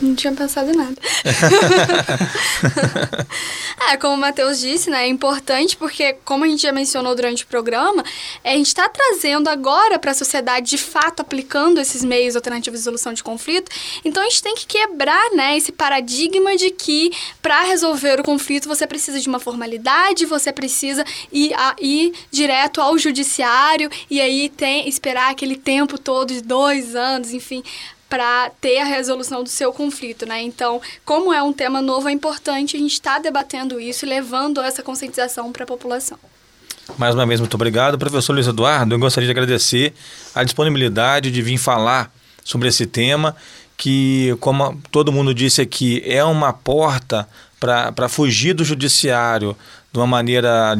[0.00, 0.96] Não tinha pensado em nada.
[3.90, 7.44] é, como o Matheus disse, né, é importante porque, como a gente já mencionou durante
[7.44, 8.02] o programa,
[8.42, 12.80] é, a gente está trazendo agora para a sociedade, de fato, aplicando esses meios alternativos
[12.80, 13.70] de resolução de conflito.
[14.04, 17.12] Então, a gente tem que quebrar né, esse paradigma de que,
[17.42, 22.80] para resolver o conflito, você precisa de uma formalidade, você precisa ir, a, ir direto
[22.80, 27.62] ao judiciário e aí tem esperar aquele tempo todo de dois anos, enfim
[28.10, 30.42] para ter a resolução do seu conflito, né?
[30.42, 34.08] Então, como é um tema novo, é importante a gente estar tá debatendo isso e
[34.08, 36.18] levando essa conscientização para a população.
[36.98, 37.96] Mais uma vez, muito obrigado.
[37.96, 39.94] Professor Luiz Eduardo, eu gostaria de agradecer
[40.34, 43.36] a disponibilidade de vir falar sobre esse tema,
[43.76, 47.28] que, como todo mundo disse aqui, é uma porta
[47.60, 49.56] para fugir do judiciário
[49.92, 50.76] de uma maneira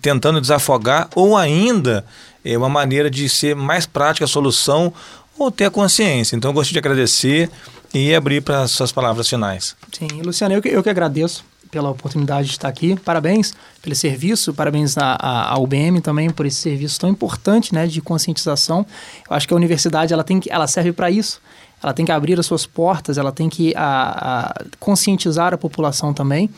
[0.00, 2.04] tentando desafogar, ou ainda
[2.44, 4.92] é uma maneira de ser mais prática a solução
[5.40, 6.36] ou ter a consciência.
[6.36, 7.50] Então, eu gostaria de agradecer
[7.94, 9.74] e abrir para as suas palavras finais.
[9.90, 12.94] Sim, Luciano, eu que, eu que agradeço pela oportunidade de estar aqui.
[12.96, 15.16] Parabéns pelo serviço, parabéns à,
[15.52, 18.84] à UBM também por esse serviço tão importante né, de conscientização.
[19.28, 21.40] Eu acho que a universidade ela, tem que, ela serve para isso.
[21.82, 26.12] Ela tem que abrir as suas portas, ela tem que a, a conscientizar a população
[26.12, 26.50] também.